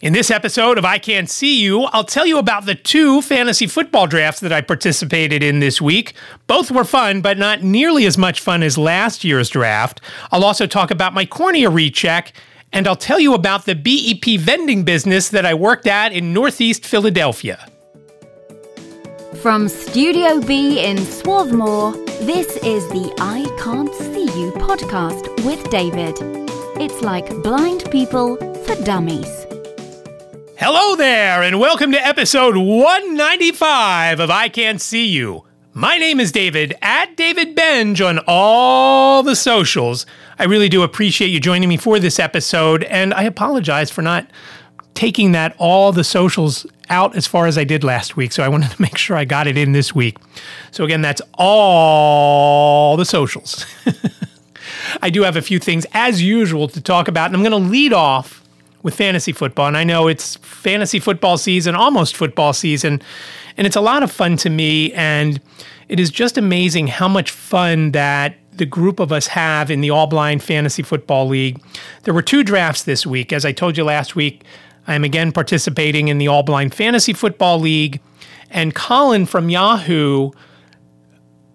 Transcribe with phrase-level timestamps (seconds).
[0.00, 3.66] In this episode of I Can't See You, I'll tell you about the two fantasy
[3.66, 6.14] football drafts that I participated in this week.
[6.46, 10.00] Both were fun, but not nearly as much fun as last year's draft.
[10.30, 12.32] I'll also talk about my cornea recheck,
[12.72, 16.86] and I'll tell you about the BEP vending business that I worked at in Northeast
[16.86, 17.66] Philadelphia.
[19.42, 21.90] From Studio B in Swarthmore,
[22.20, 26.14] this is the I Can't See You podcast with David.
[26.80, 29.47] It's like blind people for dummies.
[30.60, 35.44] Hello there, and welcome to episode 195 of I Can't See You.
[35.72, 40.04] My name is David, at David Benj on all the socials.
[40.36, 44.28] I really do appreciate you joining me for this episode, and I apologize for not
[44.94, 48.32] taking that all the socials out as far as I did last week.
[48.32, 50.16] So I wanted to make sure I got it in this week.
[50.72, 53.64] So again, that's all the socials.
[55.02, 57.70] I do have a few things as usual to talk about, and I'm going to
[57.70, 58.42] lead off
[58.88, 59.66] with fantasy football.
[59.66, 63.02] And I know it's fantasy football season, almost football season,
[63.58, 64.94] and it's a lot of fun to me.
[64.94, 65.42] And
[65.90, 69.90] it is just amazing how much fun that the group of us have in the
[69.90, 71.62] All Blind Fantasy Football League.
[72.04, 73.30] There were two drafts this week.
[73.30, 74.42] As I told you last week,
[74.86, 78.00] I am again participating in the All Blind Fantasy Football League.
[78.50, 80.30] And Colin from Yahoo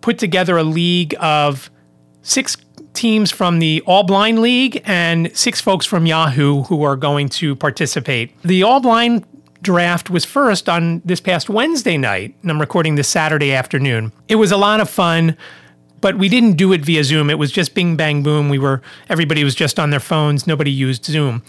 [0.02, 1.72] put together a league of
[2.22, 2.58] six
[2.94, 7.56] teams from the All Blind League and six folks from Yahoo who are going to
[7.56, 8.40] participate.
[8.44, 9.26] The All Blind
[9.62, 14.12] draft was first on this past Wednesday night, and I'm recording this Saturday afternoon.
[14.28, 15.38] It was a lot of fun,
[16.02, 17.30] but we didn't do it via Zoom.
[17.30, 18.50] It was just bing bang boom.
[18.50, 20.46] We were everybody was just on their phones.
[20.46, 21.44] Nobody used Zoom.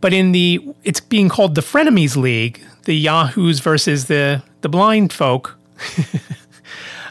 [0.00, 5.12] But in the it's being called the Frenemies League, the Yahoos versus the the blind
[5.12, 5.56] folk.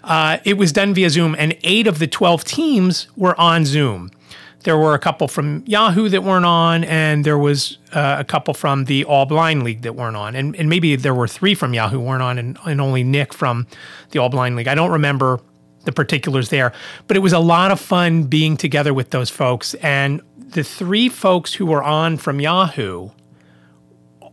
[0.04, 4.12] Uh, it was done via Zoom, and eight of the 12 teams were on Zoom.
[4.64, 8.54] There were a couple from Yahoo that weren't on, and there was uh, a couple
[8.54, 10.36] from the All Blind League that weren't on.
[10.36, 13.68] And, and maybe there were three from Yahoo weren't on, and, and only Nick from
[14.12, 14.68] the All Blind League.
[14.68, 15.40] I don't remember
[15.84, 16.72] the particulars there,
[17.08, 19.74] but it was a lot of fun being together with those folks.
[19.75, 23.09] And the three folks who were on from Yahoo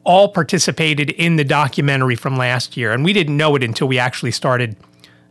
[0.04, 2.92] all participated in the documentary from last year.
[2.92, 4.76] And we didn't know it until we actually started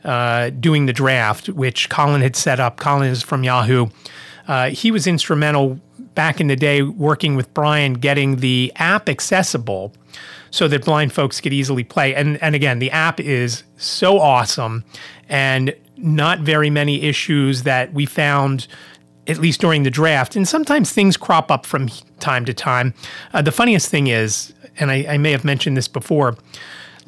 [0.03, 2.77] uh, doing the draft, which Colin had set up.
[2.77, 3.87] Colin is from Yahoo.
[4.47, 5.79] Uh, he was instrumental
[6.15, 9.93] back in the day working with Brian getting the app accessible
[10.51, 12.15] so that blind folks could easily play.
[12.15, 14.83] And, and again, the app is so awesome
[15.27, 18.67] and not very many issues that we found
[19.27, 20.35] at least during the draft.
[20.35, 21.89] And sometimes things crop up from
[22.19, 22.93] time to time.
[23.31, 26.35] Uh, the funniest thing is, and I, I may have mentioned this before,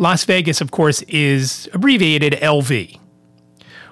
[0.01, 2.99] Las Vegas, of course, is abbreviated LV.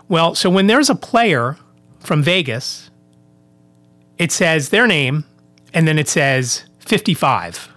[0.07, 1.55] Well, so when there's a player
[1.99, 2.89] from Vegas,
[4.17, 5.23] it says their name
[5.71, 7.69] and then it says 55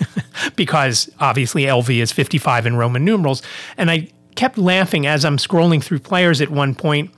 [0.56, 3.40] because obviously LV is 55 in Roman numerals.
[3.76, 7.12] And I kept laughing as I'm scrolling through players at one point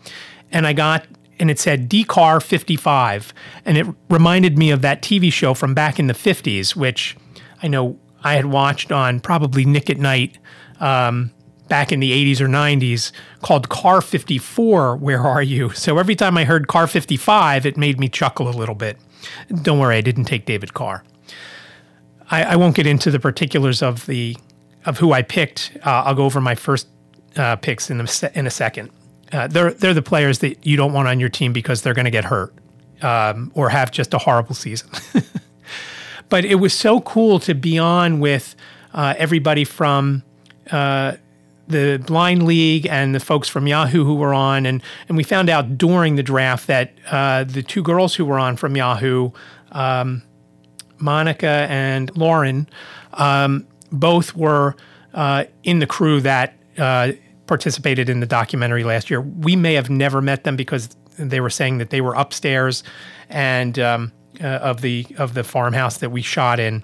[0.52, 1.06] and I got
[1.40, 3.32] and it said DCAR 55
[3.64, 7.16] and it reminded me of that TV show from back in the 50s which
[7.62, 10.38] I know I had watched on probably Nick at Nite
[10.80, 11.30] um,
[11.68, 13.12] back in the 80s or 90s
[13.42, 15.70] called Car 54, Where Are You?
[15.70, 18.98] So every time I heard Car 55, it made me chuckle a little bit.
[19.62, 21.04] Don't worry, I didn't take David Carr.
[22.30, 24.36] I, I won't get into the particulars of the
[24.86, 25.72] of who I picked.
[25.84, 26.88] Uh, I'll go over my first
[27.36, 28.90] uh, picks in a, in a second.
[29.32, 32.04] Uh, they're they're the players that you don't want on your team because they're going
[32.04, 32.54] to get hurt
[33.02, 34.88] um, or have just a horrible season.
[36.28, 38.54] but it was so cool to be on with
[38.94, 40.22] uh, everybody from
[40.70, 45.48] the Blind League and the folks from Yahoo who were on, and and we found
[45.48, 49.30] out during the draft that uh, the two girls who were on from Yahoo,
[49.72, 50.22] um,
[50.98, 52.68] Monica and Lauren,
[53.14, 54.76] um, both were
[55.14, 57.12] uh, in the crew that uh,
[57.46, 59.20] participated in the documentary last year.
[59.20, 62.82] We may have never met them because they were saying that they were upstairs
[63.28, 66.82] and um, uh, of the of the farmhouse that we shot in.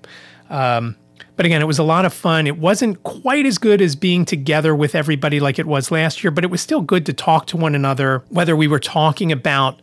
[0.50, 0.96] Um,
[1.36, 2.46] but again, it was a lot of fun.
[2.46, 6.30] It wasn't quite as good as being together with everybody like it was last year,
[6.30, 9.80] but it was still good to talk to one another, whether we were talking about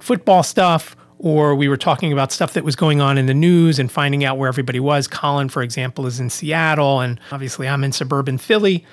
[0.00, 3.78] football stuff or we were talking about stuff that was going on in the news
[3.78, 5.06] and finding out where everybody was.
[5.06, 8.84] Colin, for example, is in Seattle, and obviously I'm in suburban Philly.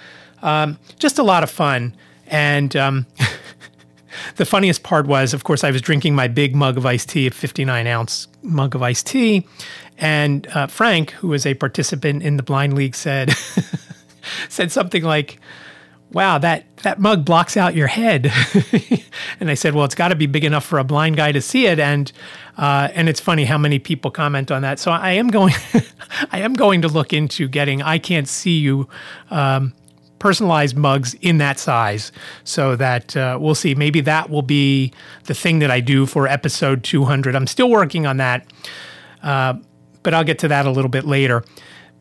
[0.41, 1.95] Um, just a lot of fun.
[2.27, 3.05] And um,
[4.35, 7.27] the funniest part was, of course, I was drinking my big mug of iced tea,
[7.27, 9.47] a 59 ounce mug of iced tea.
[9.97, 13.33] And uh, Frank, who was a participant in the blind league, said
[14.49, 15.39] said something like,
[16.11, 18.31] wow, that, that mug blocks out your head.
[19.39, 21.41] and I said, well, it's got to be big enough for a blind guy to
[21.41, 21.79] see it.
[21.79, 22.11] And,
[22.57, 24.79] uh, and it's funny how many people comment on that.
[24.79, 25.53] So I am going,
[26.31, 28.87] I am going to look into getting, I can't see you,
[29.31, 29.73] um,
[30.19, 32.11] personalized mugs in that size
[32.43, 33.75] so that uh, we'll see.
[33.75, 34.91] Maybe that will be
[35.25, 37.35] the thing that I do for episode 200.
[37.35, 38.45] I'm still working on that,
[39.23, 39.55] uh,
[40.03, 41.43] but I'll get to that a little bit later.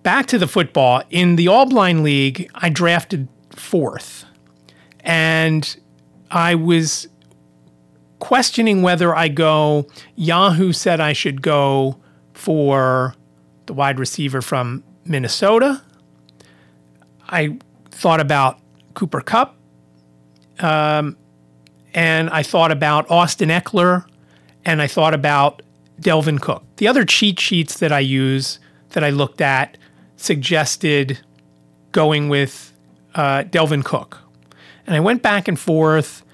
[0.03, 1.03] Back to the football.
[1.11, 4.25] In the All Blind League, I drafted fourth.
[5.01, 5.77] And
[6.31, 7.09] I was
[8.19, 9.87] questioning whether I go.
[10.15, 12.01] Yahoo said I should go
[12.35, 13.15] for
[13.67, 15.83] the wide receiver from Minnesota.
[17.29, 17.59] I
[17.97, 18.59] thought about
[18.95, 19.57] Cooper Kupp,
[20.61, 21.17] Um,
[21.95, 24.05] and I thought about Austin Ekeler,
[24.65, 25.63] And I thought about
[26.01, 26.65] Dalvin Cook.
[26.77, 28.59] The other cheat sheets that I use
[28.91, 29.79] that I looked at
[30.17, 31.21] suggested
[31.93, 32.73] going with
[33.15, 34.19] uh, Dalvin Cook.
[34.87, 36.25] And I went back and forth,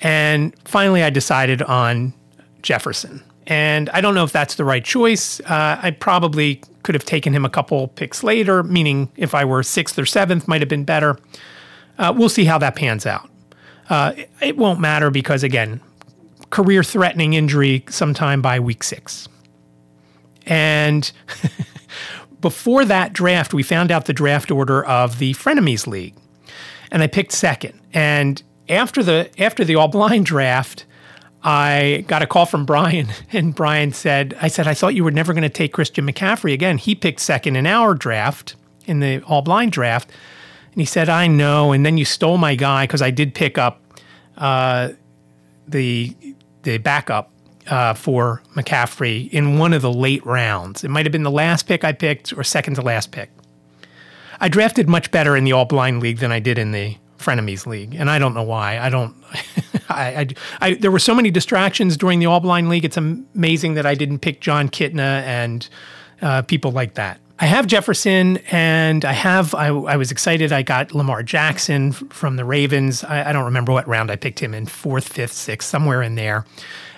[0.00, 2.14] and finally I decided on
[2.62, 3.22] Jefferson.
[3.46, 5.40] And I don't know if that's the right choice.
[5.40, 9.62] Uh, I probably could have taken him a couple picks later, meaning if I were
[9.62, 11.18] sixth or seventh, might have been better.
[11.98, 13.28] Uh, we'll see how that pans out.
[13.88, 15.80] Uh, it won't matter because, again,
[16.50, 19.28] career threatening injury sometime by week six.
[20.46, 21.10] And
[22.40, 26.14] before that draft, we found out the draft order of the Frenemies League
[26.92, 27.80] and I picked second.
[27.92, 30.84] And after the after the all blind draft,
[31.44, 35.10] I got a call from Brian, and Brian said, "I said I thought you were
[35.10, 36.78] never going to take Christian McCaffrey again.
[36.78, 38.54] He picked second in our draft,
[38.86, 40.10] in the all blind draft."
[40.72, 43.58] And he said, "I know." And then you stole my guy because I did pick
[43.58, 43.80] up
[44.36, 44.90] uh,
[45.66, 46.14] the
[46.62, 47.30] the backup
[47.66, 50.84] uh, for McCaffrey in one of the late rounds.
[50.84, 53.30] It might have been the last pick I picked or second to last pick.
[54.40, 57.66] I drafted much better in the all blind league than I did in the frenemies
[57.66, 58.78] league, and I don't know why.
[58.78, 59.14] I don't.
[59.88, 60.26] I, I,
[60.60, 62.84] I, there were so many distractions during the all blind league.
[62.84, 65.68] It's amazing that I didn't pick Jon Kitna and
[66.22, 67.18] uh, people like that.
[67.38, 69.54] I have Jefferson, and I have.
[69.54, 70.52] I, I, was excited.
[70.52, 73.02] I got Lamar Jackson from the Ravens.
[73.02, 76.14] I, I don't remember what round I picked him in fourth, fifth, sixth, somewhere in
[76.14, 76.44] there.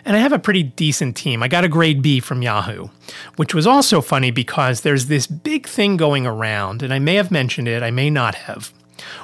[0.04, 1.42] And I have a pretty decent team.
[1.42, 2.88] I got a grade B from Yahoo,
[3.36, 7.30] which was also funny because there's this big thing going around, and I may have
[7.30, 8.70] mentioned it, I may not have.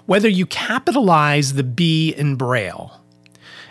[0.06, 3.00] Whether you capitalize the B in Braille.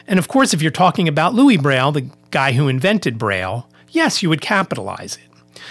[0.08, 4.24] And of course, if you're talking about Louis Braille, the guy who invented Braille, yes,
[4.24, 5.62] you would capitalize it.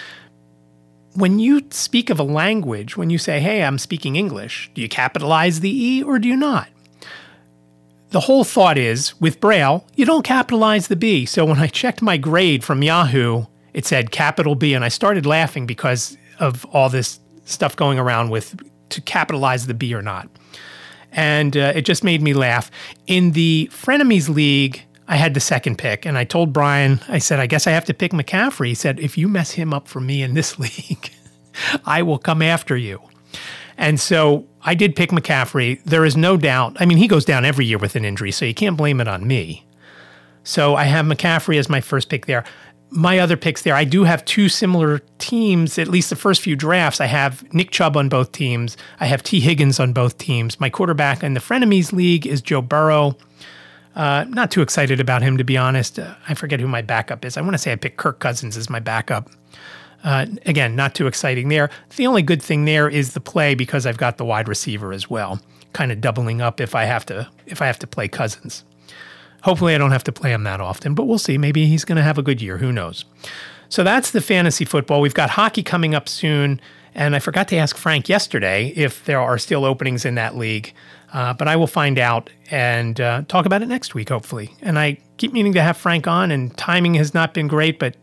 [1.15, 4.89] When you speak of a language, when you say, hey, I'm speaking English, do you
[4.89, 6.69] capitalize the E or do you not?
[8.11, 11.27] the whole thought is with Braille, you don't capitalize the B.
[11.27, 13.45] So when I checked my grade from Yahoo,
[13.75, 18.31] it said capital B, and I started laughing because of all this stuff going around
[18.31, 18.59] with
[18.91, 20.29] to capitalize the B or not.
[21.13, 22.71] And uh, it just made me laugh.
[23.07, 27.41] In the Frenemies League, I had the second pick, and I told Brian, I said,
[27.41, 28.69] I guess I have to pick McCaffrey.
[28.69, 31.11] He said, if you mess him up for me in this league,
[31.87, 33.01] I will come after you.
[33.79, 35.83] And so I did pick McCaffrey.
[35.85, 36.77] There is no doubt.
[36.81, 39.09] I mean, he goes down every year with an injury, so you can't blame it
[39.09, 39.65] on me.
[40.45, 42.45] So I have McCaffrey as my first pick there.
[42.91, 46.57] My other picks there, I do have two similar teams, at least the first few
[46.57, 47.01] drafts.
[47.01, 48.77] I have Nick Chubb on both teams.
[48.99, 50.59] I have Tee Higgins on both teams.
[50.59, 53.17] My quarterback in the Frenemies League is Joe Burrow.
[53.95, 55.99] Uh, not too excited about him, to be honest.
[55.99, 57.37] Uh, I forget who my backup is.
[57.37, 59.29] I want to say I picked Kirk Cousins as my backup.
[60.05, 61.71] Uh, again, not too exciting there.
[61.97, 65.11] The only good thing there is the play because I've got the wide receiver as
[65.11, 65.41] well,
[65.73, 68.65] kind of doubling up if I have to if I have to play Cousins.
[69.43, 71.39] Hopefully, I don't have to play him that often, but we'll see.
[71.39, 72.59] Maybe he's going to have a good year.
[72.59, 73.05] Who knows?
[73.69, 75.01] So that's the fantasy football.
[75.01, 76.61] We've got hockey coming up soon,
[76.95, 80.73] and I forgot to ask Frank yesterday if there are still openings in that league.
[81.13, 84.55] Uh, but I will find out and uh, talk about it next week, hopefully.
[84.61, 87.95] And I keep meaning to have Frank on, and timing has not been great, but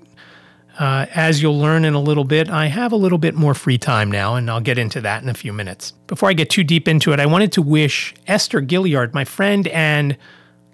[0.80, 3.78] uh, as you'll learn in a little bit, I have a little bit more free
[3.78, 5.92] time now, and I'll get into that in a few minutes.
[6.08, 9.68] Before I get too deep into it, I wanted to wish Esther Gillyard, my friend
[9.70, 10.18] and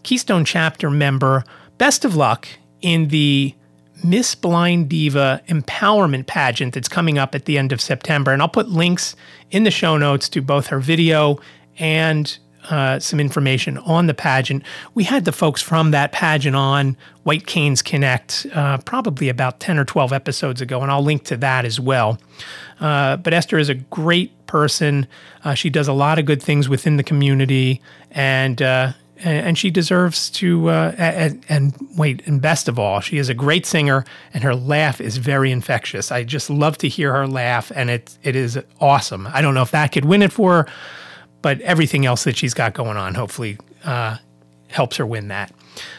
[0.03, 1.43] Keystone Chapter member,
[1.77, 2.47] best of luck
[2.81, 3.55] in the
[4.03, 8.31] Miss Blind Diva Empowerment Pageant that's coming up at the end of September.
[8.31, 9.15] And I'll put links
[9.51, 11.39] in the show notes to both her video
[11.77, 12.37] and
[12.69, 14.63] uh, some information on the pageant.
[14.93, 19.79] We had the folks from that pageant on White Canes Connect uh, probably about 10
[19.79, 22.19] or 12 episodes ago, and I'll link to that as well.
[22.79, 25.07] Uh, but Esther is a great person.
[25.43, 27.81] Uh, she does a lot of good things within the community,
[28.11, 28.93] and uh,
[29.23, 30.69] and she deserves to.
[30.69, 34.55] Uh, and, and, wait, and best of all, she is a great singer, and her
[34.55, 36.11] laugh is very infectious.
[36.11, 39.27] I just love to hear her laugh, and it it is awesome.
[39.27, 40.67] I don't know if that could win it for her,
[41.41, 44.17] but everything else that she's got going on hopefully uh,
[44.67, 45.53] helps her win that.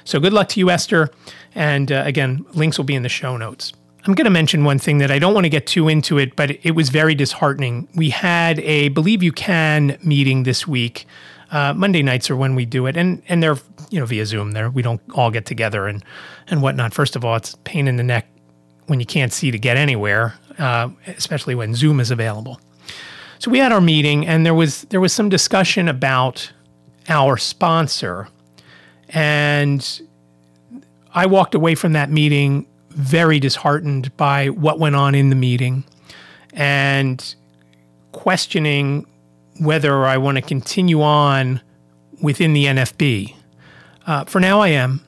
[0.04, 1.10] So good luck to you, Esther.
[1.54, 3.72] And uh, again, links will be in the show notes.
[4.04, 6.34] I'm going to mention one thing that I don't want to get too into it,
[6.34, 7.88] but it was very disheartening.
[7.94, 11.06] We had a Believe You Can meeting this week.
[11.52, 13.58] Uh, Monday nights are when we do it, and and they're
[13.90, 14.52] you know via Zoom.
[14.52, 16.02] There we don't all get together and
[16.48, 16.94] and whatnot.
[16.94, 18.26] First of all, it's pain in the neck
[18.86, 22.58] when you can't see to get anywhere, uh, especially when Zoom is available.
[23.38, 26.50] So we had our meeting, and there was there was some discussion about
[27.10, 28.28] our sponsor,
[29.10, 30.00] and
[31.14, 35.84] I walked away from that meeting very disheartened by what went on in the meeting,
[36.54, 37.34] and
[38.12, 39.06] questioning
[39.60, 41.60] whether I want to continue on
[42.20, 43.34] within the NFB.
[44.06, 45.04] Uh, for now, I am.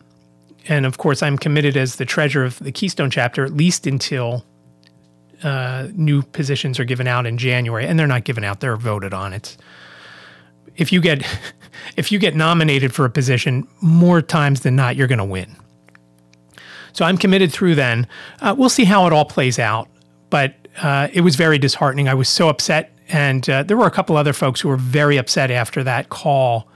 [0.68, 4.44] And of course, I'm committed as the treasurer of the Keystone chapter, at least until
[5.42, 7.86] uh, new positions are given out in January.
[7.86, 9.32] And they're not given out; they're voted on.
[9.32, 9.58] It's
[10.76, 11.22] if you get
[11.96, 15.54] if you get nominated for a position, more times than not, you're going to win.
[16.92, 18.06] So I'm committed through then.
[18.40, 19.88] Uh, we'll see how it all plays out.
[20.30, 22.08] But uh, it was very disheartening.
[22.08, 25.18] I was so upset and uh, there were a couple other folks who were very
[25.18, 26.66] upset after that call,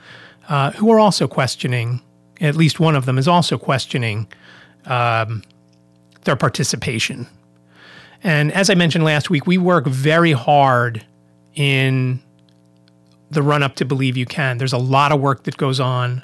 [0.48, 2.00] uh, who are also questioning.
[2.40, 4.28] At least one of them is also questioning
[4.86, 5.42] um,
[6.22, 7.26] their participation.
[8.22, 11.04] And as I mentioned last week, we work very hard
[11.56, 12.22] in
[13.32, 14.58] the run up to Believe You Can.
[14.58, 16.22] There's a lot of work that goes on,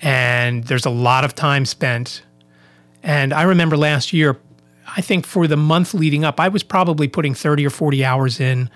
[0.00, 2.22] and there's a lot of time spent.
[3.02, 4.38] And I remember last year,
[4.96, 8.40] I think for the month leading up, I was probably putting 30 or 40 hours
[8.40, 8.70] in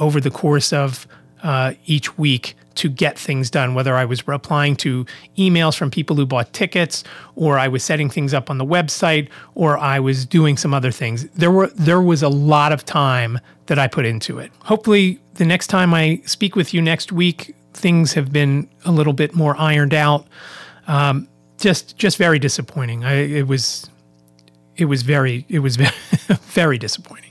[0.00, 1.06] over the course of
[1.42, 5.04] uh, each week to get things done, whether I was replying to
[5.36, 7.04] emails from people who bought tickets,
[7.34, 10.90] or I was setting things up on the website, or I was doing some other
[10.90, 11.28] things.
[11.30, 14.50] There were there was a lot of time that I put into it.
[14.60, 19.12] Hopefully, the next time I speak with you next week, things have been a little
[19.12, 20.26] bit more ironed out.
[20.86, 21.28] Um,
[21.58, 23.04] just just very disappointing.
[23.04, 23.88] I, it was
[24.76, 25.92] it was very it was very,
[26.28, 27.29] very disappointing.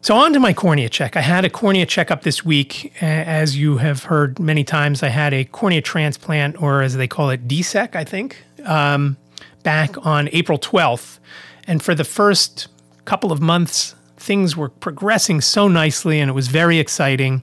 [0.00, 1.16] So, on to my cornea check.
[1.16, 2.92] I had a cornea checkup this week.
[3.02, 7.30] As you have heard many times, I had a cornea transplant, or as they call
[7.30, 9.16] it, DSEK, I think, um,
[9.64, 11.18] back on April 12th.
[11.66, 12.68] And for the first
[13.06, 17.42] couple of months, things were progressing so nicely, and it was very exciting.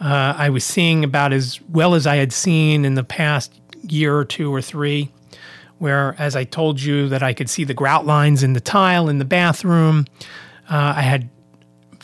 [0.00, 3.52] Uh, I was seeing about as well as I had seen in the past
[3.82, 5.10] year or two or three,
[5.78, 9.10] where, as I told you, that I could see the grout lines in the tile
[9.10, 10.06] in the bathroom.
[10.70, 11.28] Uh, I had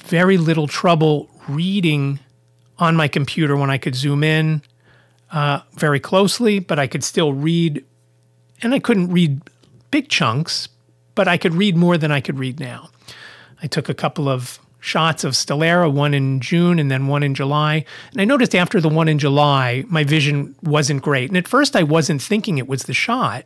[0.05, 2.21] very little trouble reading
[2.79, 4.63] on my computer when I could zoom in
[5.31, 7.85] uh, very closely, but I could still read,
[8.63, 9.41] and I couldn't read
[9.91, 10.69] big chunks,
[11.15, 12.91] but I could read more than I could read now.
[13.63, 17.35] I took a couple of shots of Stelara, one in June and then one in
[17.35, 17.85] July.
[18.11, 21.31] And I noticed after the one in July, my vision wasn't great.
[21.31, 23.45] And at first I wasn't thinking it was the shot.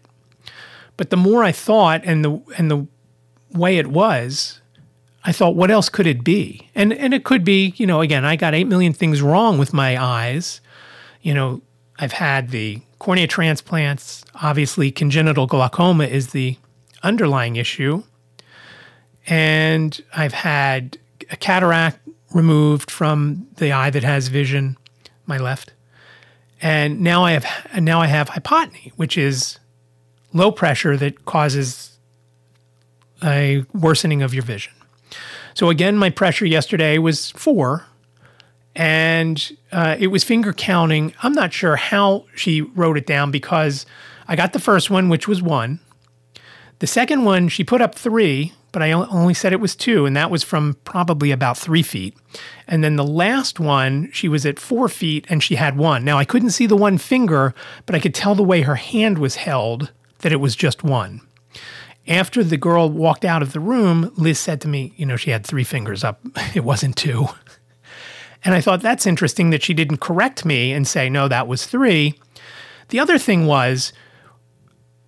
[0.96, 2.86] But the more I thought and the and the
[3.52, 4.60] way it was,
[5.26, 6.70] I thought, what else could it be?
[6.74, 9.72] And and it could be, you know, again, I got eight million things wrong with
[9.72, 10.60] my eyes.
[11.20, 11.60] You know,
[11.98, 14.24] I've had the cornea transplants.
[14.40, 16.56] Obviously, congenital glaucoma is the
[17.02, 18.04] underlying issue.
[19.26, 20.96] And I've had
[21.30, 21.98] a cataract
[22.32, 24.76] removed from the eye that has vision,
[25.26, 25.72] my left.
[26.62, 27.46] And now I have
[27.82, 29.58] now I have hypotony, which is
[30.32, 31.98] low pressure that causes
[33.24, 34.72] a worsening of your vision.
[35.56, 37.86] So again, my pressure yesterday was four,
[38.74, 41.14] and uh, it was finger counting.
[41.22, 43.86] I'm not sure how she wrote it down because
[44.28, 45.80] I got the first one, which was one.
[46.80, 50.14] The second one, she put up three, but I only said it was two, and
[50.14, 52.14] that was from probably about three feet.
[52.68, 56.04] And then the last one, she was at four feet and she had one.
[56.04, 57.54] Now, I couldn't see the one finger,
[57.86, 61.25] but I could tell the way her hand was held that it was just one.
[62.08, 65.30] After the girl walked out of the room, Liz said to me, You know, she
[65.30, 66.20] had three fingers up,
[66.54, 67.26] it wasn't two.
[68.44, 71.66] And I thought that's interesting that she didn't correct me and say, No, that was
[71.66, 72.14] three.
[72.88, 73.92] The other thing was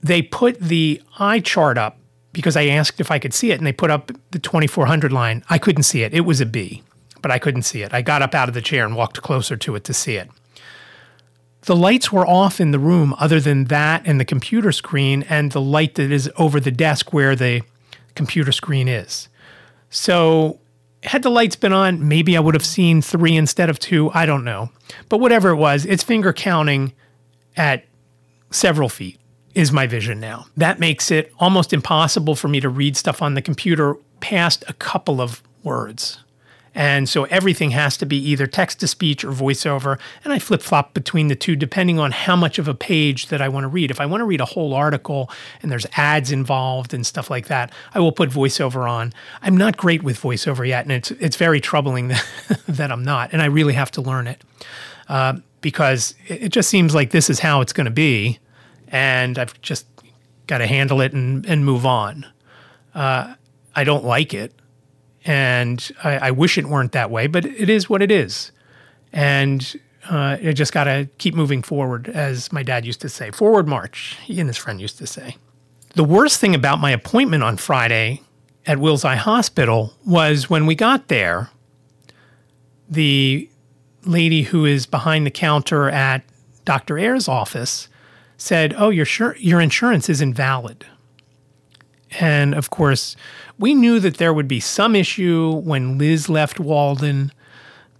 [0.03, 1.99] they put the eye chart up
[2.33, 5.45] because I asked if I could see it, and they put up the 2400 line.
[5.49, 6.15] I couldn't see it.
[6.15, 6.83] It was a B,
[7.23, 7.95] but I couldn't see it.
[7.95, 10.29] I got up out of the chair and walked closer to it to see it.
[11.69, 15.53] The lights were off in the room, other than that and the computer screen, and
[15.53, 17.61] the light that is over the desk where the
[18.15, 19.29] computer screen is.
[19.91, 20.61] So,
[21.03, 24.11] had the lights been on, maybe I would have seen three instead of two.
[24.15, 24.71] I don't know.
[25.11, 26.95] But whatever it was, it's finger counting
[27.55, 27.85] at
[28.51, 29.21] several feet
[29.55, 30.47] is my vision now.
[30.57, 34.73] That makes it almost impossible for me to read stuff on the computer past a
[34.73, 36.19] couple of words.
[36.75, 39.99] And so everything has to be either text to speech or voiceover.
[40.25, 43.41] And I flip flop between the two depending on how much of a page that
[43.41, 43.91] I want to read.
[43.91, 45.31] If I want to read a whole article
[45.63, 49.13] and there's ads involved and stuff like that, I will put voiceover on.
[49.43, 52.09] I'm not great with voiceover yet, and it's, it's very troubling
[52.69, 53.33] that, I'm not.
[53.33, 54.43] And I really have to learn it
[55.09, 58.39] uh, because it just seems like this is how it's going to be.
[58.89, 59.87] And I've just
[60.47, 62.27] got to handle it and, and move on.
[62.95, 63.35] Uh,
[63.75, 64.53] I don't like it.
[65.29, 68.51] And I, I, wish it weren't that way, but it is what it is.
[69.13, 69.79] And
[70.11, 73.69] uh, I just got to keep moving forward, as my dad used to say forward
[73.69, 75.37] march, he and his friend used to say.
[75.97, 78.23] The worst thing about my appointment on Friday
[78.67, 81.51] at Wills Eye Hospital was when we got there,
[82.89, 83.51] the
[84.07, 86.25] lady who is behind the counter at
[86.65, 86.99] Dr.
[86.99, 87.89] Ayer's office
[88.39, 90.87] said, "Oh, your sure, your insurance is invalid."
[92.21, 93.17] And of course,
[93.59, 97.33] we knew that there would be some issue when Liz left Walden,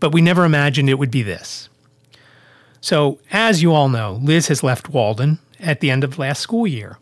[0.01, 1.69] but we never imagined it would be this.
[2.81, 6.67] So, as you all know, Liz has left Walden at the end of last school
[6.67, 6.99] year.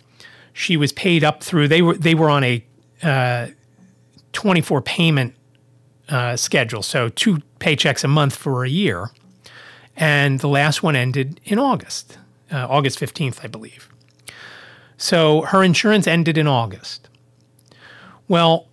[0.53, 2.65] She was paid up through they were they were on a
[3.03, 3.49] uh,
[4.33, 5.35] 24 payment
[6.09, 9.11] uh, schedule, so two paychecks a month for a year,
[9.97, 12.19] and the last one ended in August,
[12.51, 13.91] uh, August 15th, I believe.
[14.97, 17.09] So her insurance ended in August.
[18.29, 18.69] Well,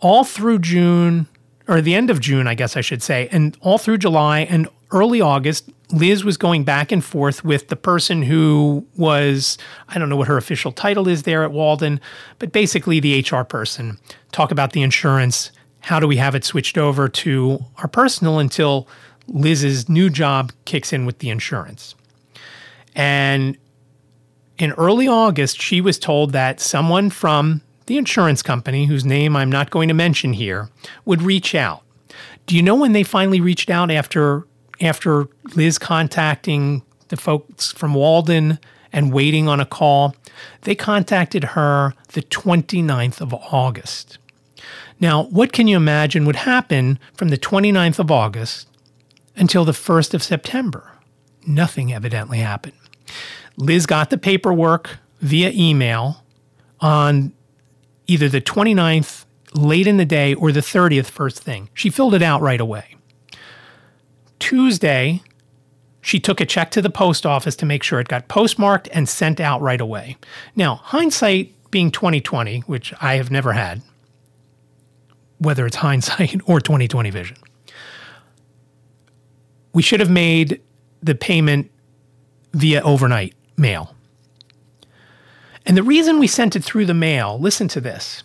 [0.00, 1.26] all through June,
[1.66, 4.68] or the end of June, I guess I should say, and all through July and
[4.90, 9.58] early August, Liz was going back and forth with the person who was,
[9.88, 12.00] I don't know what her official title is there at Walden,
[12.38, 13.98] but basically the HR person.
[14.32, 15.50] Talk about the insurance.
[15.80, 18.88] How do we have it switched over to our personal until
[19.28, 21.94] Liz's new job kicks in with the insurance?
[22.94, 23.56] And
[24.58, 29.50] in early August, she was told that someone from the insurance company, whose name I'm
[29.50, 30.68] not going to mention here,
[31.04, 31.82] would reach out.
[32.46, 34.46] Do you know when they finally reached out after
[34.80, 38.58] after Liz contacting the folks from Walden
[38.92, 40.14] and waiting on a call?
[40.62, 44.18] They contacted her the 29th of August.
[45.00, 48.68] Now, what can you imagine would happen from the 29th of August
[49.36, 50.92] until the 1st of September?
[51.46, 52.74] Nothing evidently happened.
[53.58, 56.24] Liz got the paperwork via email
[56.80, 57.32] on
[58.06, 61.68] either the 29th late in the day or the 30th first thing.
[61.74, 62.96] She filled it out right away.
[64.38, 65.22] Tuesday,
[66.00, 69.08] she took a check to the post office to make sure it got postmarked and
[69.08, 70.16] sent out right away.
[70.54, 73.82] Now, hindsight being 2020, which I have never had,
[75.38, 77.36] whether it's hindsight or 2020 vision,
[79.72, 80.60] we should have made
[81.02, 81.70] the payment
[82.52, 83.94] via overnight mail.
[85.66, 88.22] And the reason we sent it through the mail, listen to this.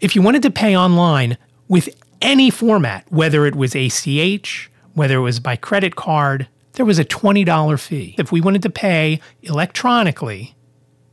[0.00, 1.88] If you wanted to pay online with
[2.20, 7.04] any format, whether it was ACH, whether it was by credit card, there was a
[7.04, 8.14] $20 fee.
[8.18, 10.54] If we wanted to pay electronically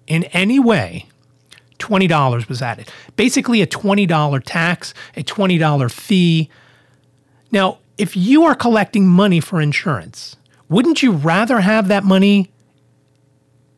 [0.07, 1.07] in any way,
[1.79, 2.91] $20 was added.
[3.15, 6.49] Basically, a $20 tax, a $20 fee.
[7.51, 10.35] Now, if you are collecting money for insurance,
[10.69, 12.51] wouldn't you rather have that money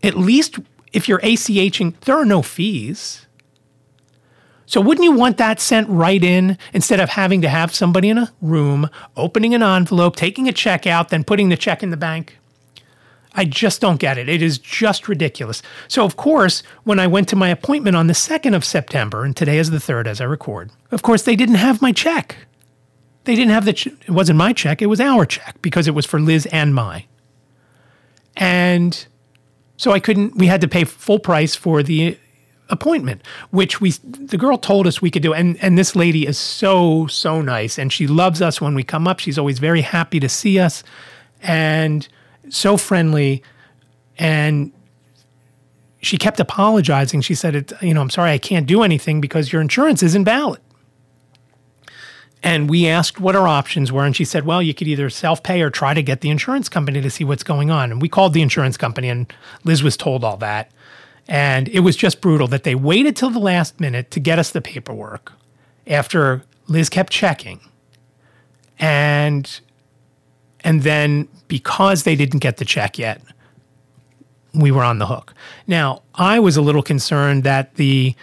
[0.04, 0.60] at least
[0.94, 3.26] if you're ACHing, there are no fees.
[4.66, 8.18] So wouldn't you want that sent right in instead of having to have somebody in
[8.18, 11.98] a room opening an envelope, taking a check out, then putting the check in the
[11.98, 12.38] bank?
[13.34, 14.28] I just don't get it.
[14.28, 15.62] It is just ridiculous.
[15.88, 19.38] So, of course, when I went to my appointment on the 2nd of September, and
[19.38, 22.36] today is the 3rd as I record, of course, they didn't have my check.
[23.26, 23.72] They didn't have the,
[24.08, 27.06] it wasn't my check, it was our check because it was for Liz and my.
[28.36, 29.06] And
[29.78, 32.18] so I couldn't, we had to pay full price for the
[32.70, 35.34] appointment, which we, the girl told us we could do.
[35.34, 37.78] And, and this lady is so, so nice.
[37.78, 39.20] And she loves us when we come up.
[39.20, 40.84] She's always very happy to see us
[41.42, 42.08] and
[42.50, 43.44] so friendly.
[44.18, 44.72] And
[46.02, 47.22] she kept apologizing.
[47.22, 50.26] She said, it, you know, I'm sorry, I can't do anything because your insurance isn't
[50.26, 50.60] valid.
[52.44, 54.06] And we asked what our options were.
[54.06, 56.70] And she said, well, you could either self pay or try to get the insurance
[56.70, 57.92] company to see what's going on.
[57.92, 59.32] And we called the insurance company, and
[59.64, 60.72] Liz was told all that.
[61.28, 64.52] And it was just brutal that they waited till the last minute to get us
[64.52, 65.34] the paperwork
[65.86, 67.60] after Liz kept checking.
[68.80, 69.60] And
[70.62, 73.22] and then because they didn't get the check yet,
[74.54, 75.34] we were on the hook.
[75.66, 78.16] Now, I was a little concerned that the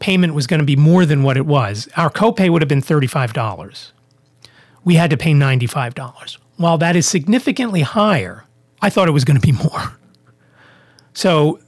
[0.00, 1.88] payment was going to be more than what it was.
[1.96, 3.92] Our copay would have been $35.
[4.84, 6.38] We had to pay $95.
[6.56, 8.44] While that is significantly higher,
[8.80, 9.98] I thought it was going to be more.
[11.14, 11.60] So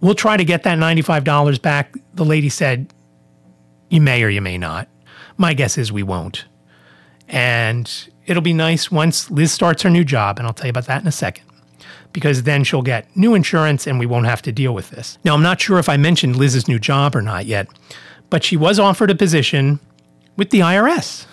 [0.00, 1.94] we'll try to get that $95 back.
[2.14, 2.92] The lady said,
[3.90, 4.88] You may or you may not.
[5.36, 6.44] My guess is we won't.
[7.28, 7.90] And
[8.26, 11.02] it'll be nice once Liz starts her new job, and I'll tell you about that
[11.02, 11.44] in a second,
[12.12, 15.18] because then she'll get new insurance and we won't have to deal with this.
[15.24, 17.68] Now, I'm not sure if I mentioned Liz's new job or not yet,
[18.30, 19.80] but she was offered a position
[20.36, 21.26] with the IRS.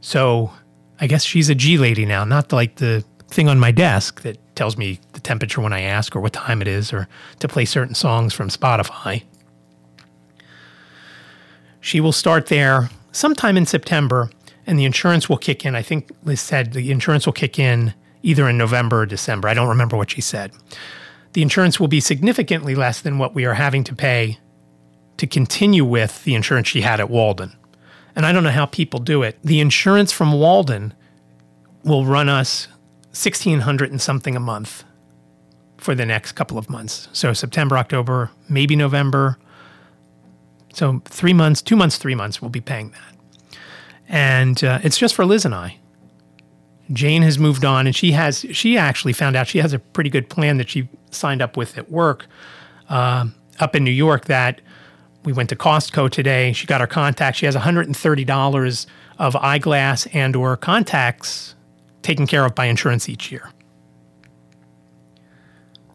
[0.00, 0.52] So
[1.00, 4.38] I guess she's a G lady now, not like the thing on my desk that
[4.54, 7.08] tells me the temperature when I ask or what time it is or
[7.40, 9.22] to play certain songs from Spotify.
[11.80, 14.30] She will start there sometime in September
[14.66, 15.74] and the insurance will kick in.
[15.74, 19.48] I think Liz said the insurance will kick in either in November or December.
[19.48, 20.52] I don't remember what she said.
[21.32, 24.38] The insurance will be significantly less than what we are having to pay
[25.16, 27.56] to continue with the insurance she had at Walden.
[28.14, 29.38] And I don't know how people do it.
[29.42, 30.94] The insurance from Walden
[31.84, 32.66] will run us
[33.12, 34.84] 1600 and something a month
[35.78, 37.08] for the next couple of months.
[37.12, 39.38] So September, October, maybe November.
[40.74, 43.58] So 3 months, 2 months, 3 months we'll be paying that.
[44.08, 45.78] And uh, it's just for Liz and I.
[46.92, 50.10] Jane has moved on and she has she actually found out she has a pretty
[50.10, 52.26] good plan that she signed up with at work
[52.88, 53.26] uh,
[53.60, 54.60] up in New York that
[55.24, 56.52] we went to Costco today.
[56.52, 57.38] She got her contacts.
[57.38, 58.86] She has $130
[59.18, 61.54] of eyeglass and or contacts
[62.02, 63.50] taken care of by insurance each year.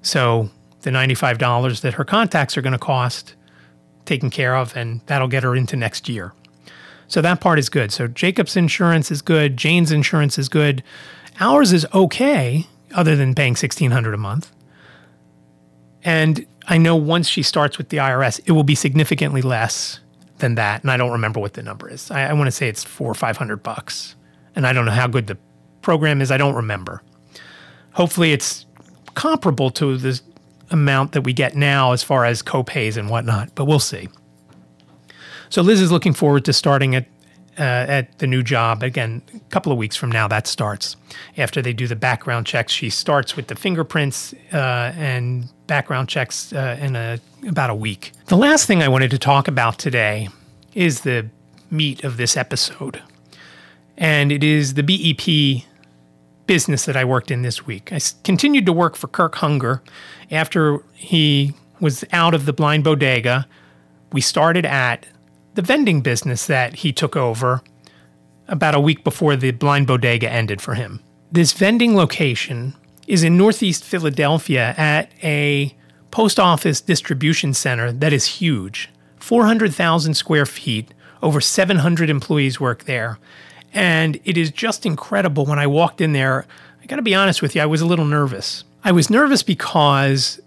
[0.02, 0.50] So
[0.82, 3.36] the $95 that her contacts are going to cost
[4.06, 6.34] taken care of and that'll get her into next year.
[7.08, 7.92] So that part is good.
[7.92, 10.84] So Jacob's insurance is good, Jane's insurance is good.
[11.40, 12.66] Ours is okay
[12.96, 14.52] other than paying 1600 a month.
[16.04, 20.00] And I know once she starts with the IRS, it will be significantly less
[20.40, 20.82] than that.
[20.82, 22.12] And I don't remember what the number is.
[22.12, 24.16] I, I want to say it's four or 500 bucks.
[24.56, 25.38] And I don't know how good the
[25.82, 26.32] program is.
[26.32, 27.02] I don't remember.
[27.94, 28.66] Hopefully it's
[29.16, 30.20] comparable to the
[30.70, 34.10] amount that we get now as far as copays and whatnot, but we'll see.
[35.50, 37.06] So Liz is looking forward to starting at
[37.58, 39.22] uh, at the new job again.
[39.34, 40.96] A couple of weeks from now, that starts.
[41.38, 46.54] After they do the background checks, she starts with the fingerprints uh, and background checks
[46.54, 48.12] uh, in a, about a week.
[48.28, 50.30] The last thing I wanted to talk about today
[50.76, 51.30] is the
[51.72, 53.02] meat of this episode,
[53.98, 55.66] and it is the BEP
[56.46, 57.92] business that I worked in this week.
[57.92, 59.82] I continued to work for Kirk Hunger
[60.32, 63.48] after he was out of the blind bodega.
[64.14, 65.06] We started at
[65.58, 67.64] the vending business that he took over
[68.48, 71.02] about a week before the blind bodega ended for him.
[71.32, 72.76] This vending location
[73.08, 75.76] is in Northeast Philadelphia at a
[76.12, 80.94] post office distribution center that is huge 400,000 square feet,
[81.24, 83.18] over 700 employees work there.
[83.74, 85.48] And it is just incredible.
[85.48, 86.46] When I walked in there,
[86.84, 88.64] I got to be honest with you, I was a little nervous.
[88.84, 90.40] I was nervous because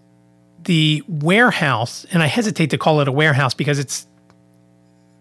[0.62, 4.06] the warehouse, and I hesitate to call it a warehouse because it's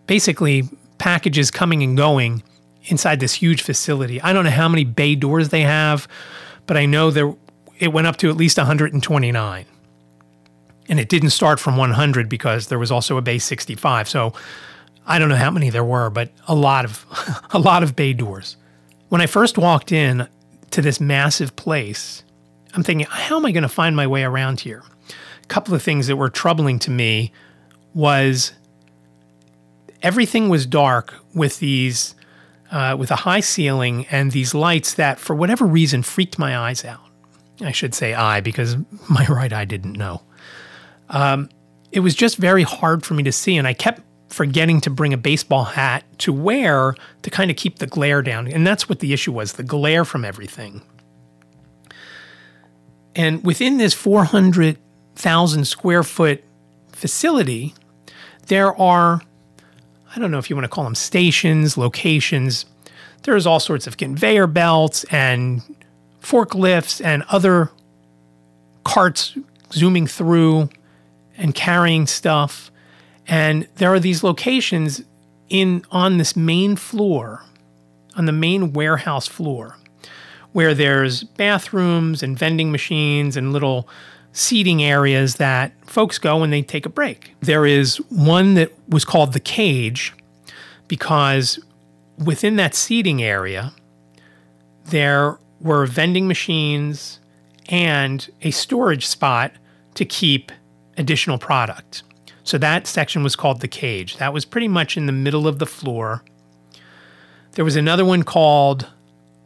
[0.09, 0.63] basically
[0.97, 2.41] packages coming and going
[2.85, 4.19] inside this huge facility.
[4.19, 6.07] I don't know how many bay doors they have,
[6.65, 7.35] but I know there
[7.77, 9.65] it went up to at least 129.
[10.89, 14.09] And it didn't start from 100 because there was also a bay 65.
[14.09, 14.33] So
[15.05, 17.05] I don't know how many there were, but a lot of
[17.51, 18.57] a lot of bay doors.
[19.09, 20.27] When I first walked in
[20.71, 22.23] to this massive place,
[22.73, 24.81] I'm thinking, how am I going to find my way around here?
[25.43, 27.31] A couple of things that were troubling to me
[27.93, 28.53] was
[30.01, 32.15] everything was dark with these
[32.71, 36.85] uh, with a high ceiling and these lights that for whatever reason freaked my eyes
[36.85, 37.01] out.
[37.61, 38.77] I should say eye because
[39.09, 40.21] my right eye didn't know.
[41.09, 41.49] Um,
[41.91, 45.11] it was just very hard for me to see and i kept forgetting to bring
[45.11, 48.99] a baseball hat to wear to kind of keep the glare down and that's what
[48.99, 50.81] the issue was the glare from everything.
[53.15, 56.43] And within this 400000 square foot
[56.91, 57.73] facility
[58.47, 59.21] there are
[60.15, 62.65] I don't know if you want to call them stations, locations.
[63.23, 65.61] There's all sorts of conveyor belts and
[66.21, 67.69] forklifts and other
[68.83, 69.37] carts
[69.71, 70.69] zooming through
[71.37, 72.71] and carrying stuff.
[73.27, 75.03] And there are these locations
[75.49, 77.43] in on this main floor,
[78.15, 79.77] on the main warehouse floor,
[80.53, 83.87] where there's bathrooms and vending machines and little
[84.39, 87.35] seating areas that folks go when they take a break.
[87.41, 90.13] There is one that was called the cage
[90.87, 91.59] because
[92.17, 93.73] within that seating area,
[94.85, 97.19] there were vending machines
[97.67, 99.51] and a storage spot
[99.95, 100.51] to keep
[100.97, 102.03] additional product.
[102.43, 104.17] So that section was called the cage.
[104.17, 106.23] That was pretty much in the middle of the floor.
[107.51, 108.87] There was another one called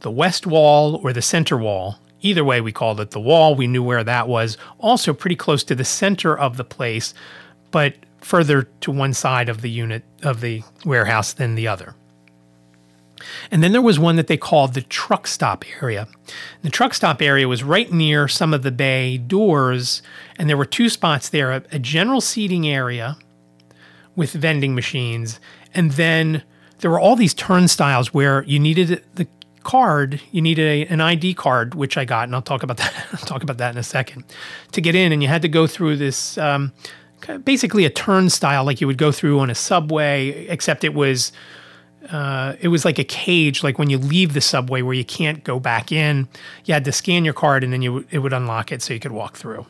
[0.01, 1.99] the west wall or the center wall.
[2.23, 3.53] Either way, we called it the wall.
[3.53, 4.57] We knew where that was.
[4.79, 7.13] Also, pretty close to the center of the place,
[7.69, 11.95] but further to one side of the unit of the warehouse than the other.
[13.51, 16.07] And then there was one that they called the truck stop area.
[16.61, 20.01] The truck stop area was right near some of the bay doors,
[20.37, 23.17] and there were two spots there a, a general seating area
[24.15, 25.39] with vending machines,
[25.73, 26.43] and then
[26.79, 29.27] there were all these turnstiles where you needed the
[29.63, 32.93] card, you needed a, an ID card, which I got, and I'll talk about that.
[33.11, 34.23] I'll talk about that in a second,
[34.71, 36.37] to get in, and you had to go through this.
[36.37, 36.73] Um,
[37.45, 41.31] basically a turnstile like you would go through on a subway, except it was
[42.11, 45.43] uh, it was like a cage, like when you leave the subway where you can't
[45.43, 46.27] go back in.
[46.65, 48.99] You had to scan your card and then you it would unlock it so you
[48.99, 49.65] could walk through.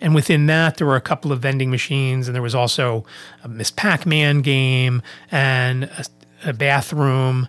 [0.00, 3.06] And within that, there were a couple of vending machines, and there was also
[3.42, 3.70] a Ms.
[3.70, 6.04] Pac-Man game and a,
[6.44, 7.48] a bathroom,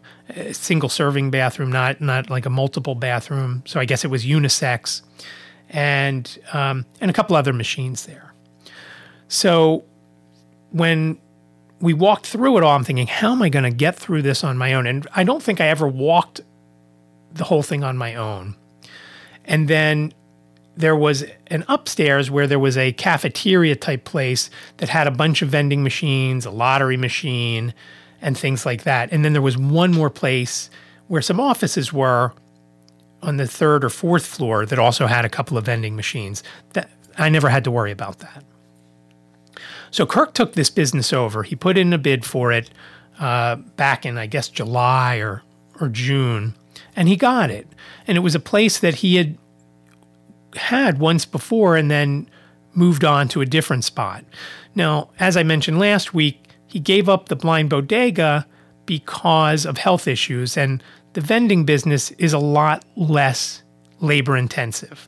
[0.51, 3.63] single serving bathroom, not not like a multiple bathroom.
[3.65, 5.01] So I guess it was unisex,
[5.69, 8.33] and um, and a couple other machines there.
[9.27, 9.83] So
[10.71, 11.19] when
[11.83, 12.77] we walked through it all.
[12.77, 14.87] I'm thinking, how am I going to get through this on my own?
[14.87, 16.39] And I don't think I ever walked
[17.33, 18.55] the whole thing on my own.
[19.43, 20.13] And then
[20.77, 25.41] there was an upstairs where there was a cafeteria type place that had a bunch
[25.41, 27.73] of vending machines, a lottery machine,
[28.23, 29.11] and things like that.
[29.11, 30.71] And then there was one more place
[31.07, 32.33] where some offices were
[33.21, 36.41] on the third or fourth floor that also had a couple of vending machines.
[36.71, 38.43] That I never had to worry about that.
[39.91, 41.43] So Kirk took this business over.
[41.43, 42.71] He put in a bid for it
[43.19, 45.43] uh, back in, I guess, July or,
[45.79, 46.55] or June,
[46.95, 47.67] and he got it.
[48.07, 49.37] And it was a place that he had
[50.55, 52.27] had once before and then
[52.73, 54.23] moved on to a different spot.
[54.73, 56.42] Now, as I mentioned last week,
[56.73, 58.47] he gave up the blind bodega
[58.87, 60.83] because of health issues, and
[61.13, 63.61] the vending business is a lot less
[63.99, 65.07] labor intensive.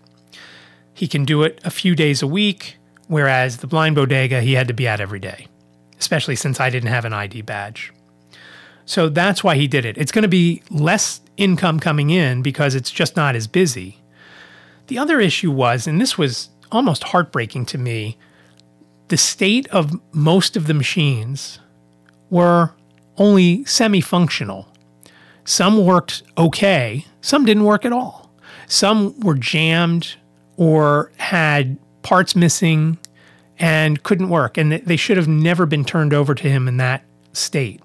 [0.93, 2.77] He can do it a few days a week.
[3.07, 5.47] Whereas the blind bodega, he had to be at every day,
[5.99, 7.91] especially since I didn't have an ID badge.
[8.85, 9.97] So that's why he did it.
[9.97, 13.97] It's going to be less income coming in because it's just not as busy.
[14.85, 18.19] The other issue was, and this was almost heartbreaking to me,
[19.07, 21.59] the state of most of the machines
[22.29, 22.71] were
[23.17, 24.67] only semi functional.
[25.43, 28.31] Some worked okay, some didn't work at all.
[28.67, 30.15] Some were jammed
[30.57, 32.97] or had parts missing,
[33.59, 34.57] and couldn't work.
[34.57, 37.81] And they should have never been turned over to him in that state.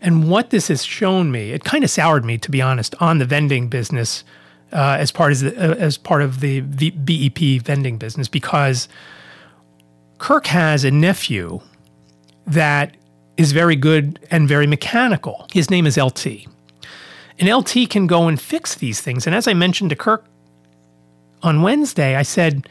[0.00, 3.18] And what this has shown me, it kind of soured me, to be honest, on
[3.18, 4.24] the vending business
[4.72, 8.88] uh, as part of the, uh, as part of the BEP vending business because
[10.24, 11.60] Kirk has a nephew
[12.46, 12.96] that
[13.36, 15.46] is very good and very mechanical.
[15.52, 16.46] His name is LT.
[17.38, 19.26] And LT can go and fix these things.
[19.26, 20.24] And as I mentioned to Kirk
[21.42, 22.70] on Wednesday, I said,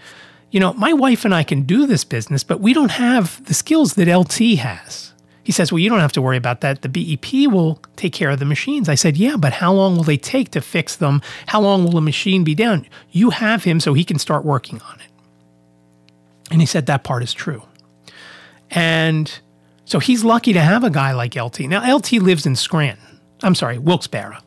[0.49, 3.53] you know, my wife and I can do this business, but we don't have the
[3.53, 5.13] skills that LT has.
[5.43, 6.81] He says, Well, you don't have to worry about that.
[6.81, 8.89] The BEP will take care of the machines.
[8.89, 11.21] I said, Yeah, but how long will they take to fix them?
[11.45, 12.87] How long will the machine be down?
[13.11, 15.12] You have him so he can start working on it.
[16.53, 17.63] And he said, That part is true.
[18.71, 19.39] And
[19.83, 21.61] so he's lucky to have a guy like LT.
[21.61, 23.19] Now, LT lives in Scranton.
[23.41, 24.37] I'm sorry, Wilkes-Barre.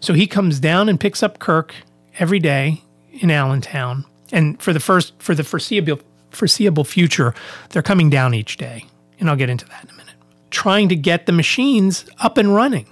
[0.00, 1.74] So he comes down and picks up Kirk
[2.18, 2.82] every day
[3.12, 7.34] in Allentown and for the first for the foreseeable foreseeable future,
[7.70, 8.84] they're coming down each day.
[9.18, 10.14] And I'll get into that in a minute.
[10.50, 12.86] Trying to get the machines up and running.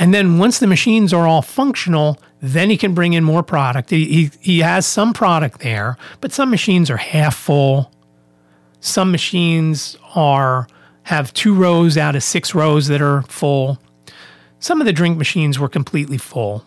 [0.00, 3.90] And then once the machines are all functional, then he can bring in more product.
[3.90, 7.92] He, he, he has some product there, but some machines are half full.
[8.80, 10.66] Some machines are
[11.02, 13.78] have two rows out of six rows that are full.
[14.58, 16.64] Some of the drink machines were completely full.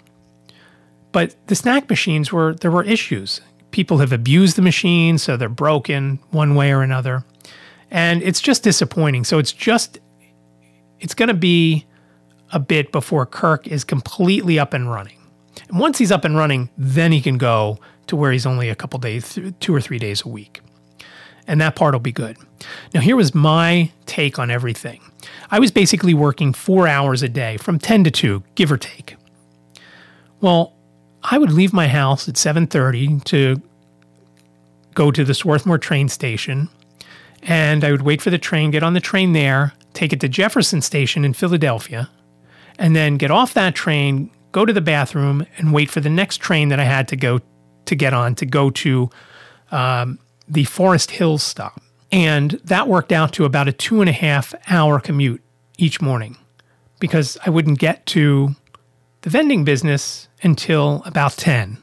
[1.12, 3.42] But the snack machines were there were issues.
[3.72, 7.26] People have abused the machine, so they're broken one way or another.
[7.90, 9.24] And it's just disappointing.
[9.24, 9.98] So it's just
[11.00, 11.86] it's going to be
[12.54, 15.18] a bit before Kirk is completely up and running.
[15.68, 18.76] And once he's up and running, then he can go to where he's only a
[18.76, 20.62] couple days, two or three days a week.
[21.48, 22.38] And that part will be good.
[22.94, 25.02] Now, here was my take on everything.
[25.52, 29.18] I was basically working four hours a day from 10 to 2, give or take.
[30.40, 30.74] Well,
[31.24, 33.62] I would leave my house at 7:30 to
[34.94, 36.70] go to the Swarthmore train station,
[37.42, 40.28] and I would wait for the train, get on the train there, take it to
[40.28, 42.10] Jefferson Station in Philadelphia,
[42.80, 46.38] and then get off that train, go to the bathroom, and wait for the next
[46.38, 47.40] train that I had to go
[47.86, 49.10] to get on to go to
[49.72, 51.82] um, the Forest Hills stop.
[52.12, 55.42] And that worked out to about a two and a half hour commute
[55.78, 56.38] each morning
[57.00, 58.56] because I wouldn't get to
[59.22, 61.78] the vending business until about 10.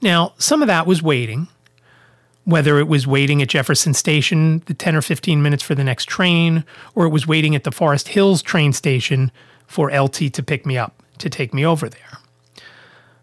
[0.00, 1.48] Now, some of that was waiting,
[2.44, 6.08] whether it was waiting at Jefferson Station, the 10 or 15 minutes for the next
[6.08, 9.32] train, or it was waiting at the Forest Hills train station
[9.68, 12.18] for LT to pick me up to take me over there.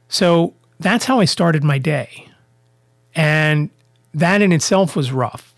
[0.07, 2.27] So that's how I started my day.
[3.13, 3.69] And
[4.13, 5.53] that in itself was rough.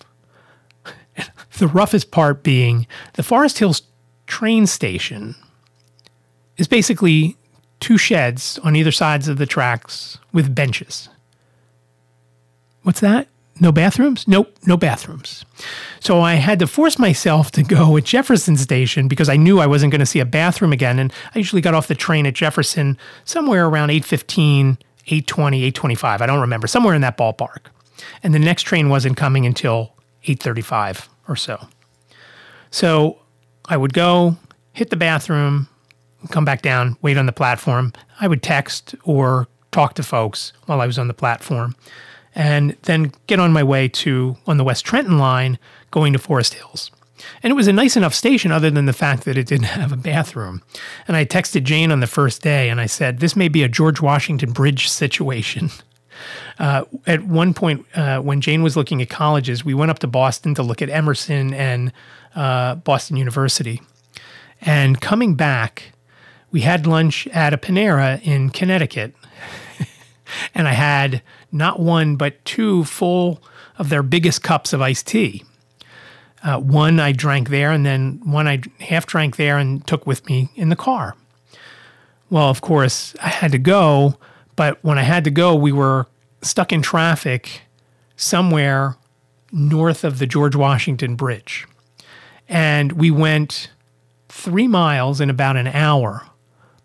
[1.58, 3.84] the roughest part being the Forest Hills
[4.26, 5.36] train station
[6.58, 7.38] is basically
[7.80, 11.10] two sheds on either sides of the tracks with benches.
[12.84, 13.28] What's that?
[13.60, 14.28] No bathrooms?
[14.28, 15.46] Nope, no bathrooms.
[16.00, 19.68] So I had to force myself to go at Jefferson Station because I knew I
[19.68, 21.00] wasn't going to see a bathroom again.
[21.00, 26.22] And I usually got off the train at Jefferson somewhere around 815, 820, 825.
[26.22, 27.68] I don't remember, somewhere in that ballpark.
[28.22, 29.94] And the next train wasn't coming until
[30.24, 31.68] 835 or so.
[32.70, 33.20] So
[33.66, 34.38] I would go,
[34.74, 35.68] hit the bathroom,
[36.30, 37.94] come back down, wait on the platform.
[38.20, 41.76] I would text or talk to folks while I was on the platform,
[42.38, 45.58] and then get on my way to on the West Trenton line
[45.90, 46.92] going to Forest Hills.
[47.42, 49.92] And it was a nice enough station, other than the fact that it didn't have
[49.92, 50.62] a bathroom.
[51.08, 53.68] And I texted Jane on the first day and I said, This may be a
[53.68, 55.70] George Washington Bridge situation.
[56.58, 60.08] Uh, at one point, uh, when Jane was looking at colleges, we went up to
[60.08, 61.94] Boston to look at Emerson and
[62.36, 63.84] uh, Boston University.
[64.62, 65.92] And coming back,
[66.50, 69.14] we had lunch at a Panera in Connecticut.
[70.56, 71.22] and I had
[71.52, 73.42] not one, but two full
[73.78, 75.44] of their biggest cups of iced tea.
[76.44, 80.26] Uh, one I drank there, and then one I half drank there and took with
[80.28, 81.16] me in the car.
[82.30, 84.18] Well, of course, I had to go,
[84.56, 86.08] but when I had to go, we were
[86.42, 87.62] stuck in traffic
[88.16, 88.98] somewhere
[89.52, 91.66] north of the George Washington Bridge.
[92.50, 93.72] And we went
[94.30, 96.28] three miles in about an hour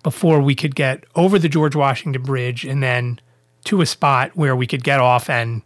[0.03, 3.21] before we could get over the George Washington Bridge and then
[3.65, 5.63] to a spot where we could get off and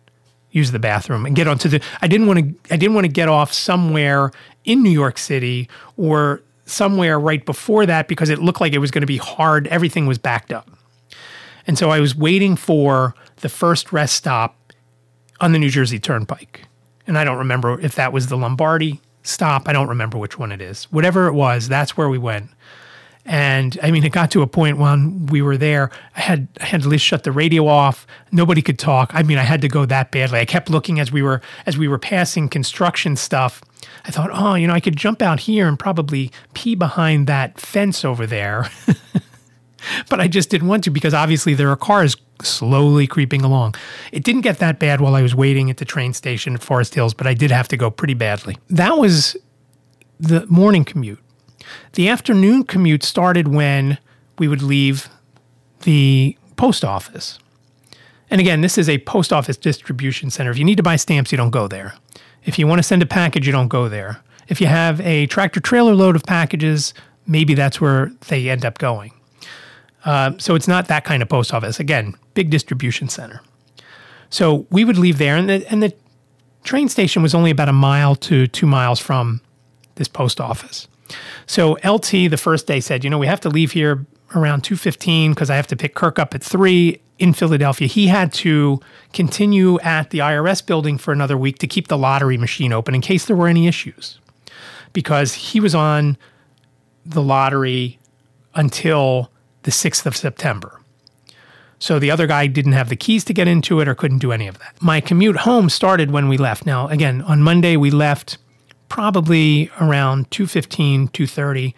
[0.50, 3.12] use the bathroom and get onto the I didn't want to I didn't want to
[3.12, 4.30] get off somewhere
[4.64, 8.90] in New York City or somewhere right before that because it looked like it was
[8.90, 10.70] going to be hard everything was backed up.
[11.66, 14.72] And so I was waiting for the first rest stop
[15.40, 16.66] on the New Jersey Turnpike.
[17.06, 19.68] And I don't remember if that was the Lombardi stop.
[19.68, 20.84] I don't remember which one it is.
[20.84, 22.50] Whatever it was, that's where we went.
[23.26, 25.90] And I mean, it got to a point when we were there.
[26.14, 28.06] I had I had to at least shut the radio off.
[28.30, 29.10] Nobody could talk.
[29.12, 30.38] I mean, I had to go that badly.
[30.38, 33.62] I kept looking as we were as we were passing construction stuff.
[34.04, 37.60] I thought, oh, you know, I could jump out here and probably pee behind that
[37.60, 38.70] fence over there.
[40.08, 43.74] but I just didn't want to because obviously there are cars slowly creeping along.
[44.12, 46.94] It didn't get that bad while I was waiting at the train station at Forest
[46.94, 48.56] Hills, but I did have to go pretty badly.
[48.70, 49.36] That was
[50.20, 51.18] the morning commute.
[51.92, 53.98] The afternoon commute started when
[54.38, 55.08] we would leave
[55.80, 57.38] the post office.
[58.30, 60.50] And again, this is a post office distribution center.
[60.50, 61.94] If you need to buy stamps, you don't go there.
[62.44, 64.20] If you want to send a package, you don't go there.
[64.48, 66.94] If you have a tractor trailer load of packages,
[67.26, 69.12] maybe that's where they end up going.
[70.04, 71.80] Uh, so it's not that kind of post office.
[71.80, 73.40] Again, big distribution center.
[74.30, 75.94] So we would leave there, and the, and the
[76.62, 79.40] train station was only about a mile to two miles from
[79.96, 80.88] this post office.
[81.46, 85.30] So LT the first day said, you know, we have to leave here around 2:15
[85.30, 87.86] because I have to pick Kirk up at 3 in Philadelphia.
[87.86, 88.80] He had to
[89.12, 93.00] continue at the IRS building for another week to keep the lottery machine open in
[93.00, 94.18] case there were any issues.
[94.92, 96.16] Because he was on
[97.04, 97.98] the lottery
[98.54, 99.30] until
[99.62, 100.80] the 6th of September.
[101.78, 104.32] So the other guy didn't have the keys to get into it or couldn't do
[104.32, 104.74] any of that.
[104.80, 106.64] My commute home started when we left.
[106.64, 108.38] Now, again, on Monday we left
[108.88, 111.74] probably around 2:15, 2:30.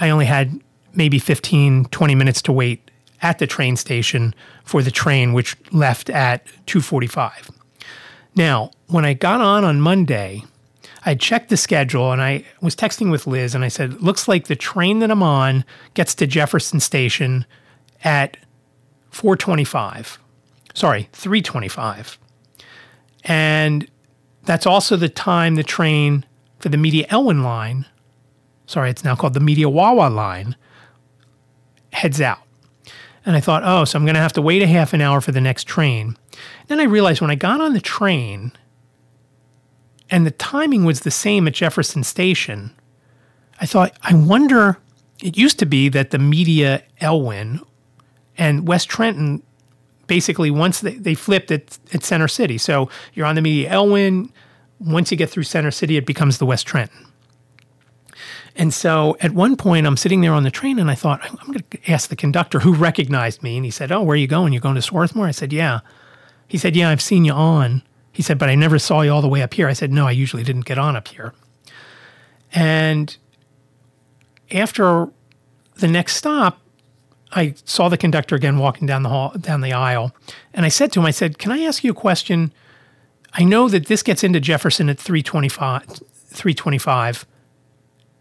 [0.00, 0.60] I only had
[0.94, 2.90] maybe 15, 20 minutes to wait
[3.22, 7.50] at the train station for the train which left at 2:45.
[8.34, 10.44] Now, when I got on on Monday,
[11.06, 14.46] I checked the schedule and I was texting with Liz and I said, "Looks like
[14.46, 17.46] the train that I'm on gets to Jefferson Station
[18.02, 18.36] at
[19.10, 20.18] 425.
[20.74, 22.18] Sorry, 325.
[23.24, 23.88] And
[24.44, 26.24] that's also the time the train
[26.58, 27.86] for the Media Elwyn line,
[28.66, 30.56] sorry, it's now called the Media Wawa line,
[31.92, 32.38] heads out.
[33.26, 35.20] And I thought, oh, so I'm going to have to wait a half an hour
[35.20, 36.16] for the next train.
[36.66, 38.52] Then I realized when I got on the train
[40.10, 42.74] and the timing was the same at Jefferson Station,
[43.60, 44.78] I thought, I wonder,
[45.22, 47.60] it used to be that the Media Elwyn
[48.36, 49.42] and West Trenton
[50.06, 52.58] basically once they, they flipped it at Center City.
[52.58, 54.32] So you're on the Media Elwyn.
[54.80, 57.06] Once you get through Center City, it becomes the West Trenton.
[58.56, 61.36] And so at one point, I'm sitting there on the train and I thought, I'm
[61.46, 63.56] going to ask the conductor who recognized me.
[63.56, 64.52] And he said, Oh, where are you going?
[64.52, 65.26] You're going to Swarthmore?
[65.26, 65.80] I said, Yeah.
[66.46, 67.82] He said, Yeah, I've seen you on.
[68.12, 69.68] He said, But I never saw you all the way up here.
[69.68, 71.34] I said, No, I usually didn't get on up here.
[72.52, 73.16] And
[74.52, 75.08] after
[75.76, 76.60] the next stop,
[77.34, 80.14] I saw the conductor again walking down the hall, down the aisle,
[80.52, 82.52] and I said to him, I said, "Can I ask you a question?
[83.32, 87.26] I know that this gets into Jefferson at 325, 325.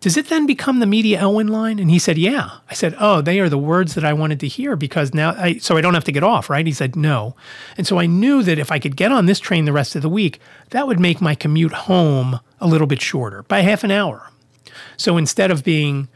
[0.03, 1.79] Does it then become the Media Elwyn line?
[1.79, 2.57] And he said, Yeah.
[2.69, 5.59] I said, Oh, they are the words that I wanted to hear because now, I,
[5.59, 6.67] so I don't have to get off, right?
[6.67, 7.37] He said, No.
[7.77, 10.01] And so I knew that if I could get on this train the rest of
[10.01, 10.41] the week,
[10.71, 14.29] that would make my commute home a little bit shorter by half an hour.
[14.97, 16.09] So instead of being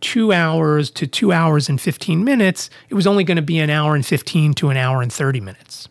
[0.00, 3.70] two hours to two hours and 15 minutes, it was only going to be an
[3.70, 5.88] hour and 15 to an hour and 30 minutes.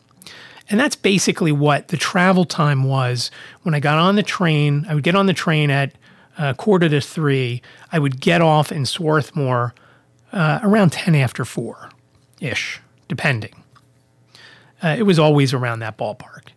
[0.69, 3.31] And that's basically what the travel time was
[3.63, 4.85] when I got on the train.
[4.89, 5.93] I would get on the train at
[6.37, 9.73] uh, quarter to three, I would get off in Swarthmore
[10.31, 11.89] uh, around 10 after four
[12.39, 13.63] ish, depending.
[14.83, 16.49] Uh, it was always around that ballpark.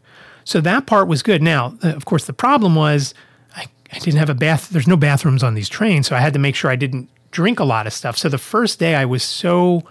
[0.44, 1.42] So that part was good.
[1.42, 3.14] Now, of course, the problem was
[3.56, 4.68] I, I didn't have a bath.
[4.68, 6.08] There's no bathrooms on these trains.
[6.08, 8.16] So I had to make sure I didn't drink a lot of stuff.
[8.16, 9.82] So the first day I was so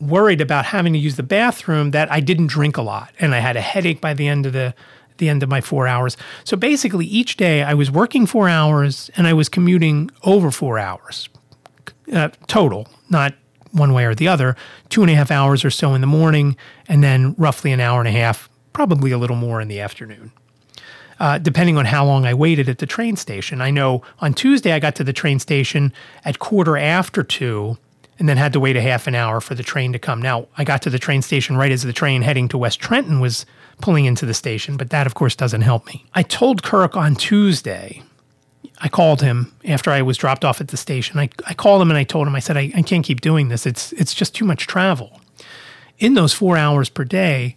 [0.00, 3.12] worried about having to use the bathroom that I didn't drink a lot.
[3.20, 4.74] And I had a headache by the end of the
[5.18, 6.16] the end of my four hours.
[6.42, 10.78] So basically, each day I was working four hours and I was commuting over four
[10.78, 11.28] hours
[12.12, 13.34] uh, total, not
[13.72, 14.56] one way or the other,
[14.88, 16.56] two and a half hours or so in the morning,
[16.88, 20.32] and then roughly an hour and a half, probably a little more in the afternoon.
[21.22, 23.60] Uh, depending on how long I waited at the train station.
[23.60, 25.92] I know on Tuesday I got to the train station
[26.24, 27.78] at quarter after two
[28.18, 30.20] and then had to wait a half an hour for the train to come.
[30.20, 33.20] Now, I got to the train station right as the train heading to West Trenton
[33.20, 33.46] was
[33.80, 36.04] pulling into the station, but that, of course, doesn't help me.
[36.12, 38.02] I told Kirk on Tuesday,
[38.80, 41.20] I called him after I was dropped off at the station.
[41.20, 43.46] I, I called him and I told him, I said, I, I can't keep doing
[43.46, 43.64] this.
[43.64, 45.20] It's, it's just too much travel.
[46.00, 47.54] In those four hours per day,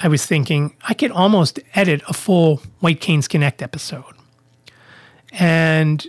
[0.00, 4.14] I was thinking I could almost edit a full White Canes Connect episode.
[5.32, 6.06] And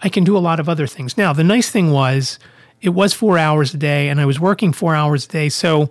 [0.00, 1.16] I can do a lot of other things.
[1.16, 2.38] Now, the nice thing was
[2.80, 5.48] it was four hours a day and I was working four hours a day.
[5.48, 5.90] So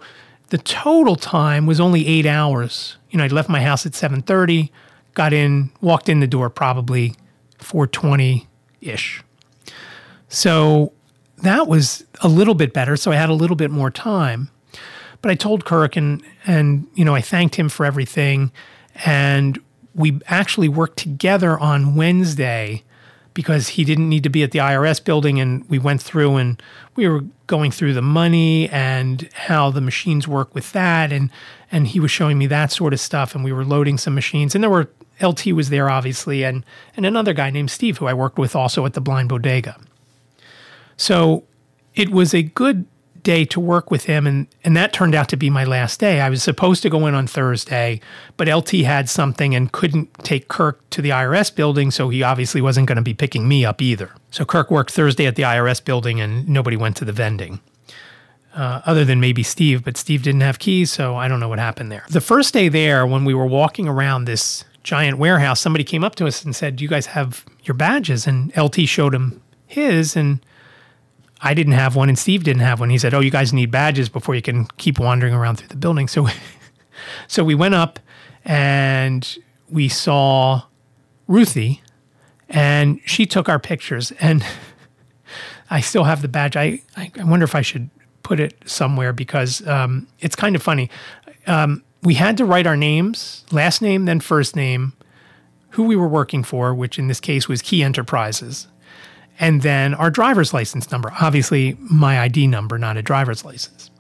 [0.50, 2.98] the total time was only eight hours.
[3.12, 4.70] You know, I left my house at 7:30,
[5.14, 7.16] got in, walked in the door probably
[7.60, 8.48] 4:20
[8.80, 9.22] ish.
[10.30, 10.94] So
[11.40, 12.96] that was a little bit better.
[12.96, 14.50] So I had a little bit more time.
[15.22, 18.52] But I told Kirk and and you know I thanked him for everything,
[19.06, 19.60] and
[19.96, 22.84] we actually worked together on Wednesday
[23.38, 25.40] because he didn't need to be at the IRS building.
[25.40, 26.60] And we went through and
[26.96, 31.12] we were going through the money and how the machines work with that.
[31.14, 31.30] And,
[31.72, 33.36] and he was showing me that sort of stuff.
[33.36, 34.56] And we were loading some machines.
[34.56, 34.90] And there were,
[35.22, 36.66] LT was there, obviously, and,
[36.96, 39.80] and another guy named Steve, who I worked with also at the Blind Bodega.
[40.96, 41.44] So
[41.94, 42.88] it was a good
[43.28, 46.22] day to work with him and and that turned out to be my last day.
[46.22, 48.00] I was supposed to go in on Thursday,
[48.38, 52.62] but LT had something and couldn't take Kirk to the IRS building, so he obviously
[52.62, 54.12] wasn't going to be picking me up either.
[54.32, 57.60] So Kirk worked Thursday at the IRS building and nobody went to the vending.
[58.56, 61.60] Uh, other than maybe Steve, but Steve didn't have keys, so I don't know what
[61.60, 62.06] happened there.
[62.10, 66.16] The first day there, when we were walking around this giant warehouse, somebody came up
[66.16, 68.26] to us and said, Do you guys have your badges?
[68.26, 70.40] And LT showed him his, and
[71.42, 72.90] I didn't have one and Steve didn't have one.
[72.90, 75.78] He said, "Oh, you guys need badges before you can keep wandering around through the
[75.78, 76.28] building." So,
[77.28, 78.00] so we went up
[78.44, 79.38] and
[79.70, 80.64] we saw
[81.28, 81.82] Ruthie,
[82.50, 84.12] and she took our pictures.
[84.20, 84.44] And
[85.70, 86.56] I still have the badge.
[86.56, 87.90] I I wonder if I should
[88.24, 90.90] put it somewhere because um, it's kind of funny.
[91.46, 94.94] Um, we had to write our names, last name, then first name,
[95.72, 98.68] who we were working for, which in this case was Key Enterprises
[99.40, 103.92] and then our driver's license number, obviously my ID number, not a driver's license.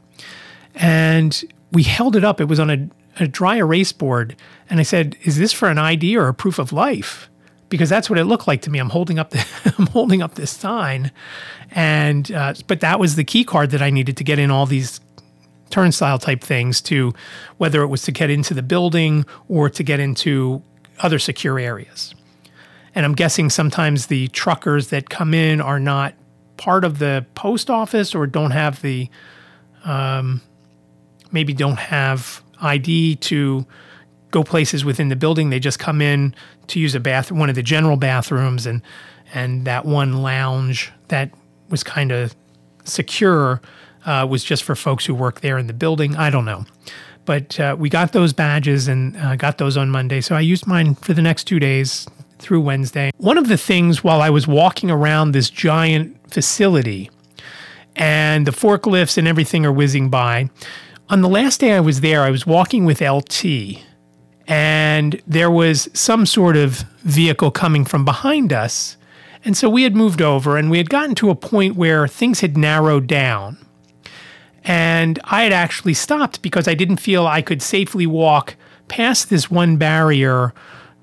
[0.76, 2.42] And we held it up.
[2.42, 4.36] It was on a, a dry erase board.
[4.70, 7.30] And I said, Is this for an ID or a proof of life?
[7.70, 8.80] Because that's what it looked like to me.
[8.80, 9.46] I'm holding up the,
[9.78, 11.12] I'm holding up this sign,
[11.72, 14.66] and uh, but that was the key card that I needed to get in all
[14.66, 15.02] these
[15.70, 17.14] turnstile type things to
[17.58, 20.62] whether it was to get into the building or to get into
[21.00, 22.16] other secure areas.
[22.98, 26.16] And I'm guessing sometimes the truckers that come in are not
[26.58, 29.08] part of the post office or don't have the,
[29.86, 30.42] um,
[31.32, 33.68] maybe don't have ID to
[34.32, 35.52] go places within the building.
[35.52, 36.34] They just come in
[36.70, 38.82] to use a bath, one of the general bathrooms, and
[39.32, 41.30] and that one lounge that
[41.70, 42.36] was kind of
[42.84, 43.62] secure
[44.08, 46.16] uh, was just for folks who work there in the building.
[46.16, 46.66] I don't know.
[47.26, 50.20] But uh, we got those badges and uh, got those on Monday.
[50.20, 52.08] So I used mine for the next two days
[52.40, 53.12] through Wednesday.
[53.18, 57.10] One of the things while I was walking around this giant facility
[57.96, 60.50] and the forklifts and everything are whizzing by,
[61.10, 63.46] on the last day I was there, I was walking with LT
[64.48, 68.98] and there was some sort of vehicle coming from behind us.
[69.44, 72.40] And so we had moved over and we had gotten to a point where things
[72.40, 73.58] had narrowed down.
[74.64, 78.56] And I had actually stopped because I didn't feel I could safely walk
[78.88, 80.54] past this one barrier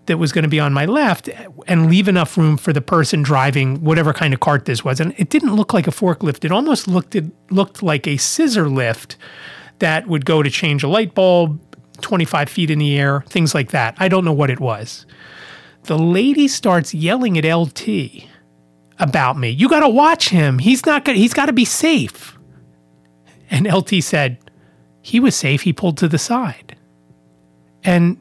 [0.06, 1.28] that was going to be on my left
[1.66, 5.00] and leave enough room for the person driving whatever kind of cart this was.
[5.00, 6.44] And it didn't look like a forklift.
[6.44, 9.16] It almost looked it looked like a scissor lift
[9.78, 11.60] that would go to change a light bulb
[12.00, 13.94] 25 feet in the air, things like that.
[13.98, 15.06] I don't know what it was.
[15.84, 18.24] The lady starts yelling at LT
[18.98, 19.50] about me.
[19.50, 20.58] You got to watch him.
[20.58, 21.16] He's not good.
[21.16, 22.38] He's got to be safe.
[23.50, 24.38] And LT said,
[25.02, 25.62] he was safe.
[25.62, 26.76] He pulled to the side.
[27.82, 28.16] And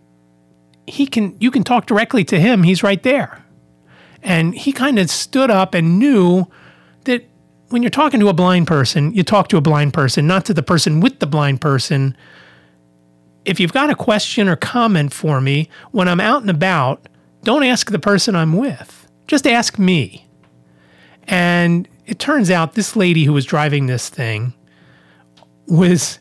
[0.88, 2.64] he can you can talk directly to him.
[2.64, 3.44] He's right there.
[4.22, 6.46] And he kind of stood up and knew
[7.04, 7.28] that
[7.70, 10.54] when you're talking to a blind person, you talk to a blind person, not to
[10.54, 12.16] the person with the blind person.
[13.44, 17.10] If you've got a question or comment for me when I'm out and about,
[17.44, 19.08] don't ask the person I'm with.
[19.28, 20.28] Just ask me.
[21.24, 24.54] And it turns out this lady who was driving this thing
[25.68, 26.20] was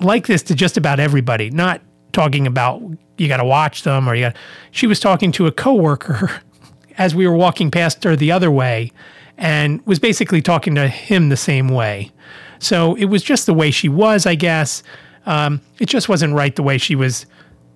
[0.00, 1.80] like this to just about everybody, not
[2.12, 2.82] talking about
[3.18, 4.36] you got to watch them or you got
[4.70, 6.40] she was talking to a coworker
[6.98, 8.92] as we were walking past her the other way
[9.38, 12.12] and was basically talking to him the same way.
[12.58, 14.82] So it was just the way she was i guess.
[15.26, 17.26] Um, it just wasn't right the way she was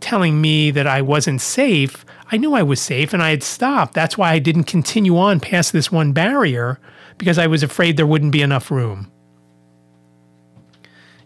[0.00, 2.04] telling me that i wasn't safe.
[2.32, 3.94] I knew i was safe and i had stopped.
[3.94, 6.80] That's why i didn't continue on past this one barrier
[7.18, 9.10] because i was afraid there wouldn't be enough room.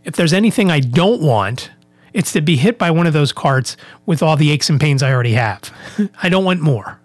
[0.05, 1.71] If there's anything i don't want
[2.13, 5.03] it's to be hit by one of those carts with all the aches and pains
[5.03, 5.73] I already have.
[6.23, 7.01] I don't want more.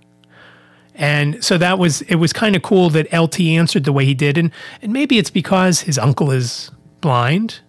[0.96, 4.14] And so that was it was kind of cool that LT answered the way he
[4.14, 4.52] did, and
[4.82, 6.70] and maybe it's because his uncle is
[7.02, 7.62] blind,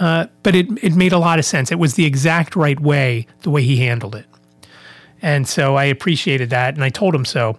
[0.00, 1.70] uh, but it it made a lot of sense.
[1.70, 4.26] It was the exact right way the way he handled it,
[5.22, 7.56] and so I appreciated that, and I told him so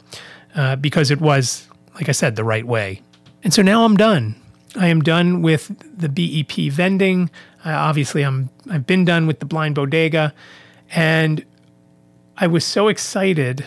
[0.55, 3.01] uh, because it was like I said the right way.
[3.43, 4.35] And so now I'm done.
[4.75, 7.29] I am done with the BEP vending.
[7.65, 10.33] Uh, obviously, I'm I've been done with the blind bodega,
[10.91, 11.45] and
[12.37, 13.65] I was so excited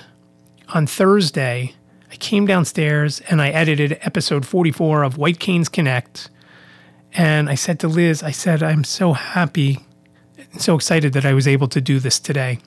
[0.68, 1.74] on Thursday.
[2.10, 6.30] I came downstairs and I edited episode 44 of White Canes Connect.
[7.14, 9.80] And I said to Liz, I said, I'm so happy
[10.52, 12.58] and so excited that I was able to do this today.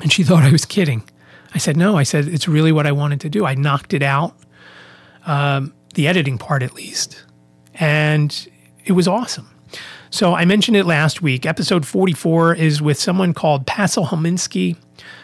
[0.00, 1.08] And she thought I was kidding.
[1.54, 3.46] I said, No, I said, it's really what I wanted to do.
[3.46, 4.36] I knocked it out,
[5.26, 7.24] um, the editing part at least.
[7.74, 8.48] And
[8.84, 9.48] it was awesome.
[10.10, 11.44] So I mentioned it last week.
[11.44, 14.76] Episode 44 is with someone called Pasil Hominsky.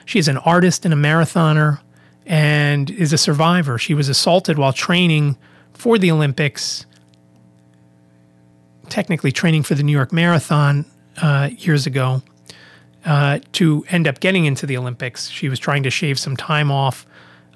[0.05, 1.81] She is an artist and a marathoner
[2.27, 3.79] and is a survivor.
[3.79, 5.37] She was assaulted while training
[5.73, 6.87] for the Olympics,
[8.89, 10.85] technically training for the New York Marathon
[11.23, 12.23] uh, years ago.
[13.05, 16.71] Uh, to end up getting into the Olympics, she was trying to shave some time
[16.71, 17.07] off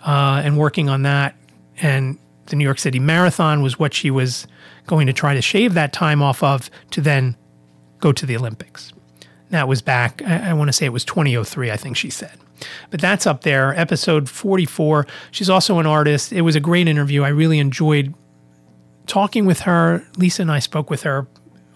[0.07, 1.37] uh, and working on that.
[1.83, 4.47] And the New York City Marathon was what she was
[4.87, 7.37] going to try to shave that time off of to then
[8.01, 8.93] go to the Olympics.
[9.51, 12.39] That was back, I, I want to say it was 2003, I think she said.
[12.91, 15.07] But that's up there, episode 44.
[15.31, 16.33] She's also an artist.
[16.33, 17.23] It was a great interview.
[17.23, 18.15] I really enjoyed
[19.07, 20.05] talking with her.
[20.17, 21.27] Lisa and I spoke with her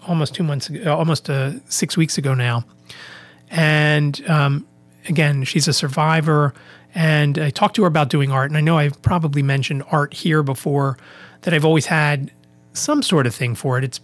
[0.07, 2.65] almost two months ago, almost uh, six weeks ago now.
[3.49, 4.67] And um,
[5.07, 6.53] again, she's a survivor.
[6.95, 8.49] And I talked to her about doing art.
[8.49, 10.97] And I know I've probably mentioned art here before,
[11.41, 12.31] that I've always had
[12.73, 13.83] some sort of thing for it.
[13.83, 14.01] It's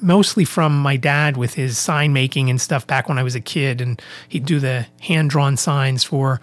[0.00, 3.40] mostly from my dad with his sign making and stuff back when I was a
[3.40, 6.40] kid, and he'd do the hand drawn signs for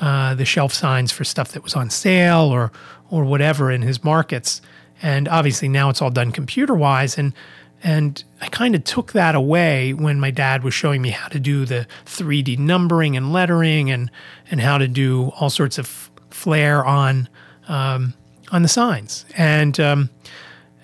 [0.00, 2.72] uh, the shelf signs for stuff that was on sale or
[3.10, 4.62] or whatever in his markets.
[5.02, 7.34] And obviously now it's all done computer wise, and
[7.82, 11.40] and I kind of took that away when my dad was showing me how to
[11.40, 14.10] do the 3D numbering and lettering and
[14.50, 17.28] and how to do all sorts of flair on
[17.68, 18.14] um,
[18.52, 19.24] on the signs.
[19.36, 20.10] And um,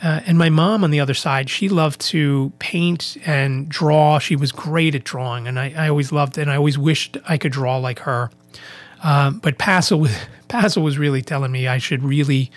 [0.02, 4.18] uh, and my mom on the other side, she loved to paint and draw.
[4.18, 6.38] She was great at drawing, and I, I always loved.
[6.38, 8.30] And I always wished I could draw like her.
[9.02, 10.16] Um, but Pasil was,
[10.48, 12.50] Pasil was really telling me I should really,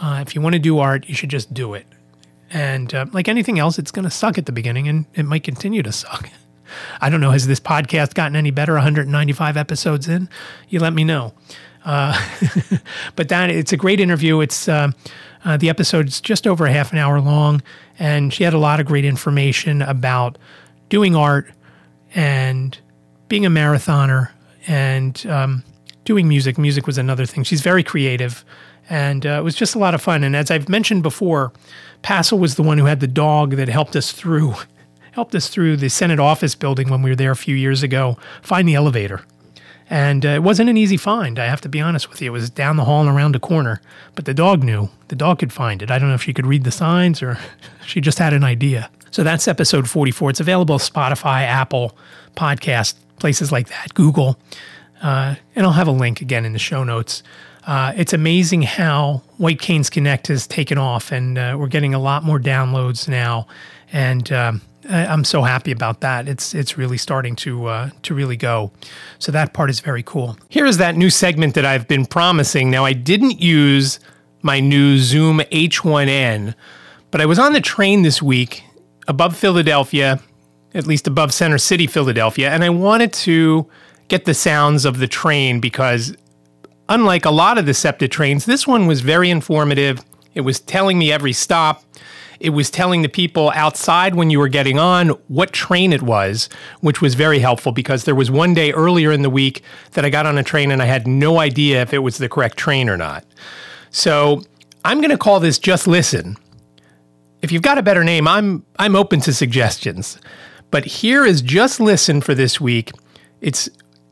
[0.00, 1.86] uh, if you want to do art, you should just do it.
[2.56, 5.44] And uh, like anything else, it's going to suck at the beginning, and it might
[5.44, 6.30] continue to suck.
[7.02, 7.30] I don't know.
[7.30, 8.72] Has this podcast gotten any better?
[8.72, 10.30] 195 episodes in,
[10.70, 11.34] you let me know.
[11.84, 12.18] Uh,
[13.14, 14.40] but that it's a great interview.
[14.40, 14.92] It's uh,
[15.44, 17.60] uh, the episode's just over a half an hour long,
[17.98, 20.38] and she had a lot of great information about
[20.88, 21.52] doing art
[22.14, 22.78] and
[23.28, 24.30] being a marathoner
[24.66, 25.62] and um,
[26.06, 26.56] doing music.
[26.56, 27.44] Music was another thing.
[27.44, 28.46] She's very creative,
[28.88, 30.24] and uh, it was just a lot of fun.
[30.24, 31.52] And as I've mentioned before,
[32.06, 34.54] Pasil was the one who had the dog that helped us through.
[35.10, 38.18] Helped us through the Senate office building when we were there a few years ago,
[38.42, 39.24] find the elevator
[39.88, 42.28] And uh, it wasn't an easy find, I have to be honest with you.
[42.28, 43.80] It was down the hall and around a corner,
[44.14, 44.90] but the dog knew.
[45.08, 45.90] The dog could find it.
[45.90, 47.38] I don't know if she could read the signs or
[47.86, 48.90] she just had an idea.
[49.10, 50.30] So that's episode 44.
[50.30, 51.96] It's available on Spotify, Apple,
[52.36, 54.38] podcast, places like that, Google.
[55.02, 57.22] Uh, and I'll have a link again in the show notes.
[57.66, 61.98] Uh, it's amazing how White Canes Connect has taken off, and uh, we're getting a
[61.98, 63.48] lot more downloads now.
[63.92, 66.28] And um, I'm so happy about that.
[66.28, 68.70] It's it's really starting to uh, to really go.
[69.18, 70.38] So that part is very cool.
[70.48, 72.70] Here is that new segment that I've been promising.
[72.70, 73.98] Now I didn't use
[74.42, 76.54] my new Zoom H1n,
[77.10, 78.62] but I was on the train this week
[79.08, 80.20] above Philadelphia,
[80.72, 83.66] at least above Center City, Philadelphia, and I wanted to
[84.06, 86.16] get the sounds of the train because
[86.88, 90.04] unlike a lot of the SEPTA trains, this one was very informative.
[90.34, 91.82] It was telling me every stop.
[92.38, 96.48] It was telling the people outside when you were getting on what train it was,
[96.80, 99.62] which was very helpful because there was one day earlier in the week
[99.92, 102.28] that I got on a train and I had no idea if it was the
[102.28, 103.24] correct train or not.
[103.90, 104.42] So
[104.84, 106.36] I'm going to call this Just Listen.
[107.40, 110.18] If you've got a better name, I'm I'm open to suggestions.
[110.70, 112.90] But here is Just Listen for this week.
[113.40, 113.68] It's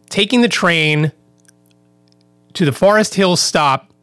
[0.09, 1.12] taking the train
[2.55, 3.94] to the Forest Hills stop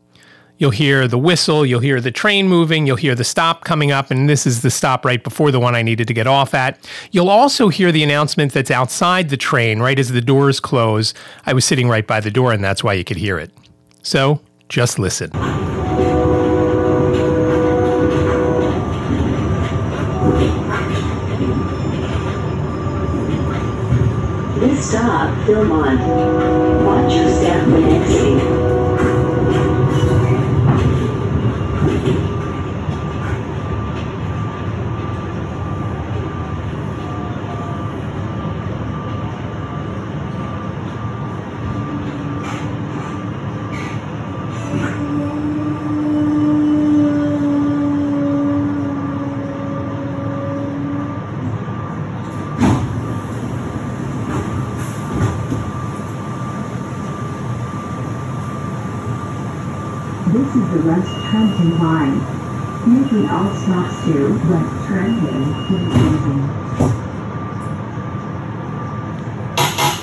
[0.61, 4.11] You'll hear the whistle, you'll hear the train moving, you'll hear the stop coming up,
[4.11, 6.87] and this is the stop right before the one I needed to get off at.
[7.09, 11.15] You'll also hear the announcement that's outside the train right as the doors close.
[11.47, 13.51] I was sitting right by the door, and that's why you could hear it.
[14.03, 14.39] So
[14.69, 15.31] just listen.
[24.59, 26.85] This stop, Philmont.
[26.85, 28.37] Watch your step when exiting.
[28.37, 28.70] This
[60.55, 62.19] is the West Trenton line.
[62.85, 64.01] Making all stops.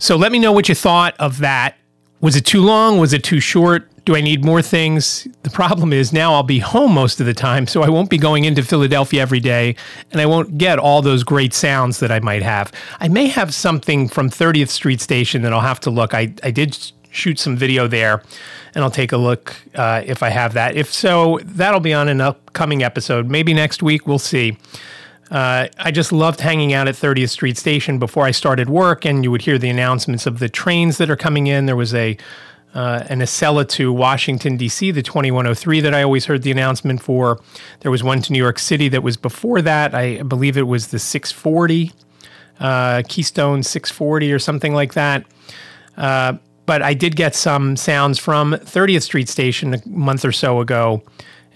[0.01, 1.77] So let me know what you thought of that.
[2.23, 2.99] Was it too long?
[2.99, 3.91] Was it too short?
[4.07, 5.29] Do I need more things?
[5.43, 8.17] The problem is now I'll be home most of the time, so I won't be
[8.17, 9.77] going into Philadelphia every day,
[10.13, 12.73] and I won't get all those great sounds that I might have.
[13.01, 16.15] I may have something from 30th Street Station that I'll have to look.
[16.15, 18.23] I, I did shoot some video there,
[18.75, 20.77] and I'll take a look uh, if I have that.
[20.77, 23.29] If so, that'll be on an upcoming episode.
[23.29, 24.59] Maybe next week, we'll see.
[25.31, 29.23] Uh, I just loved hanging out at 30th Street Station before I started work, and
[29.23, 31.67] you would hear the announcements of the trains that are coming in.
[31.67, 32.17] There was a
[32.75, 37.41] uh, an Acela to Washington D.C., the 2103 that I always heard the announcement for.
[37.81, 39.95] There was one to New York City that was before that.
[39.95, 41.93] I believe it was the 640,
[42.61, 45.25] uh, Keystone 640 or something like that.
[45.97, 46.35] Uh,
[46.69, 51.03] but I did get some sounds from 30th Street Station a month or so ago.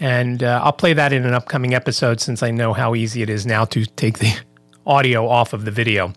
[0.01, 3.29] And uh, I'll play that in an upcoming episode since I know how easy it
[3.29, 4.35] is now to take the
[4.87, 6.15] audio off of the video.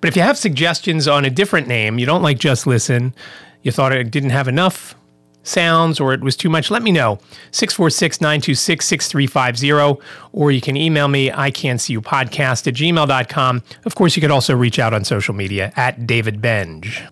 [0.00, 3.14] But if you have suggestions on a different name, you don't like Just Listen,
[3.62, 4.96] you thought it didn't have enough
[5.44, 7.20] sounds or it was too much, let me know.
[7.52, 13.62] 646 926 6350, or you can email me, I can't see you podcast at gmail.com.
[13.84, 17.04] Of course, you could also reach out on social media at David Benj.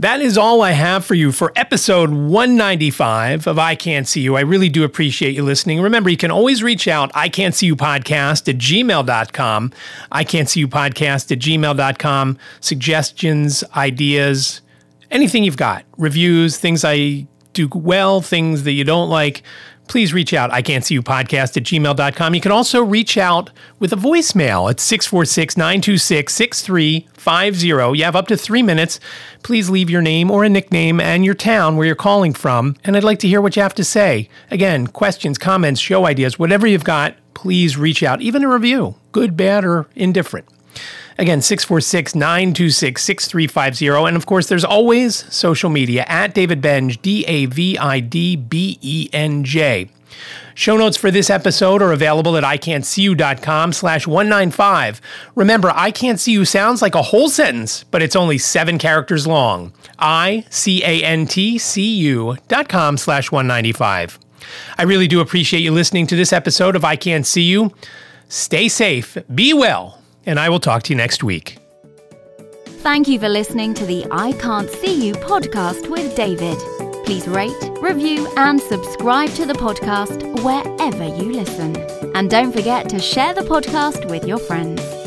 [0.00, 4.34] That is all I have for you for episode 195 of I Can't See You.
[4.34, 5.82] I really do appreciate you listening.
[5.82, 9.72] Remember, you can always reach out, I Can't See You Podcast at gmail.com.
[10.10, 12.38] I Can't See You Podcast at gmail.com.
[12.60, 14.62] Suggestions, ideas,
[15.10, 19.42] anything you've got, reviews, things I do well, things that you don't like
[19.90, 20.52] please reach out.
[20.52, 22.34] I can't see you podcast at gmail.com.
[22.34, 27.98] You can also reach out with a voicemail at 646 926 6350.
[27.98, 29.00] You have up to three minutes.
[29.42, 32.76] Please leave your name or a nickname and your town where you're calling from.
[32.84, 34.28] And I'd like to hear what you have to say.
[34.52, 38.22] Again, questions, comments, show ideas, whatever you've got, please reach out.
[38.22, 40.46] Even a review, good, bad, or indifferent.
[41.20, 44.08] Again, 646 926 6350.
[44.08, 48.36] And of course, there's always social media at David Benj, D A V I D
[48.36, 49.90] B E N J.
[50.54, 55.02] Show notes for this episode are available at ican'tseeyou.com slash 195.
[55.34, 59.26] Remember, I Can't See You sounds like a whole sentence, but it's only seven characters
[59.26, 59.74] long.
[59.98, 60.46] I-C-A-N-T-C-U
[62.48, 64.18] dot com slash 195.
[64.78, 67.74] I really do appreciate you listening to this episode of I Can't See You.
[68.28, 71.56] Stay safe, be well, and I will talk to you next week.
[72.82, 76.56] Thank you for listening to the I Can't See You podcast with David.
[77.04, 81.76] Please rate, review, and subscribe to the podcast wherever you listen.
[82.14, 84.99] And don't forget to share the podcast with your friends.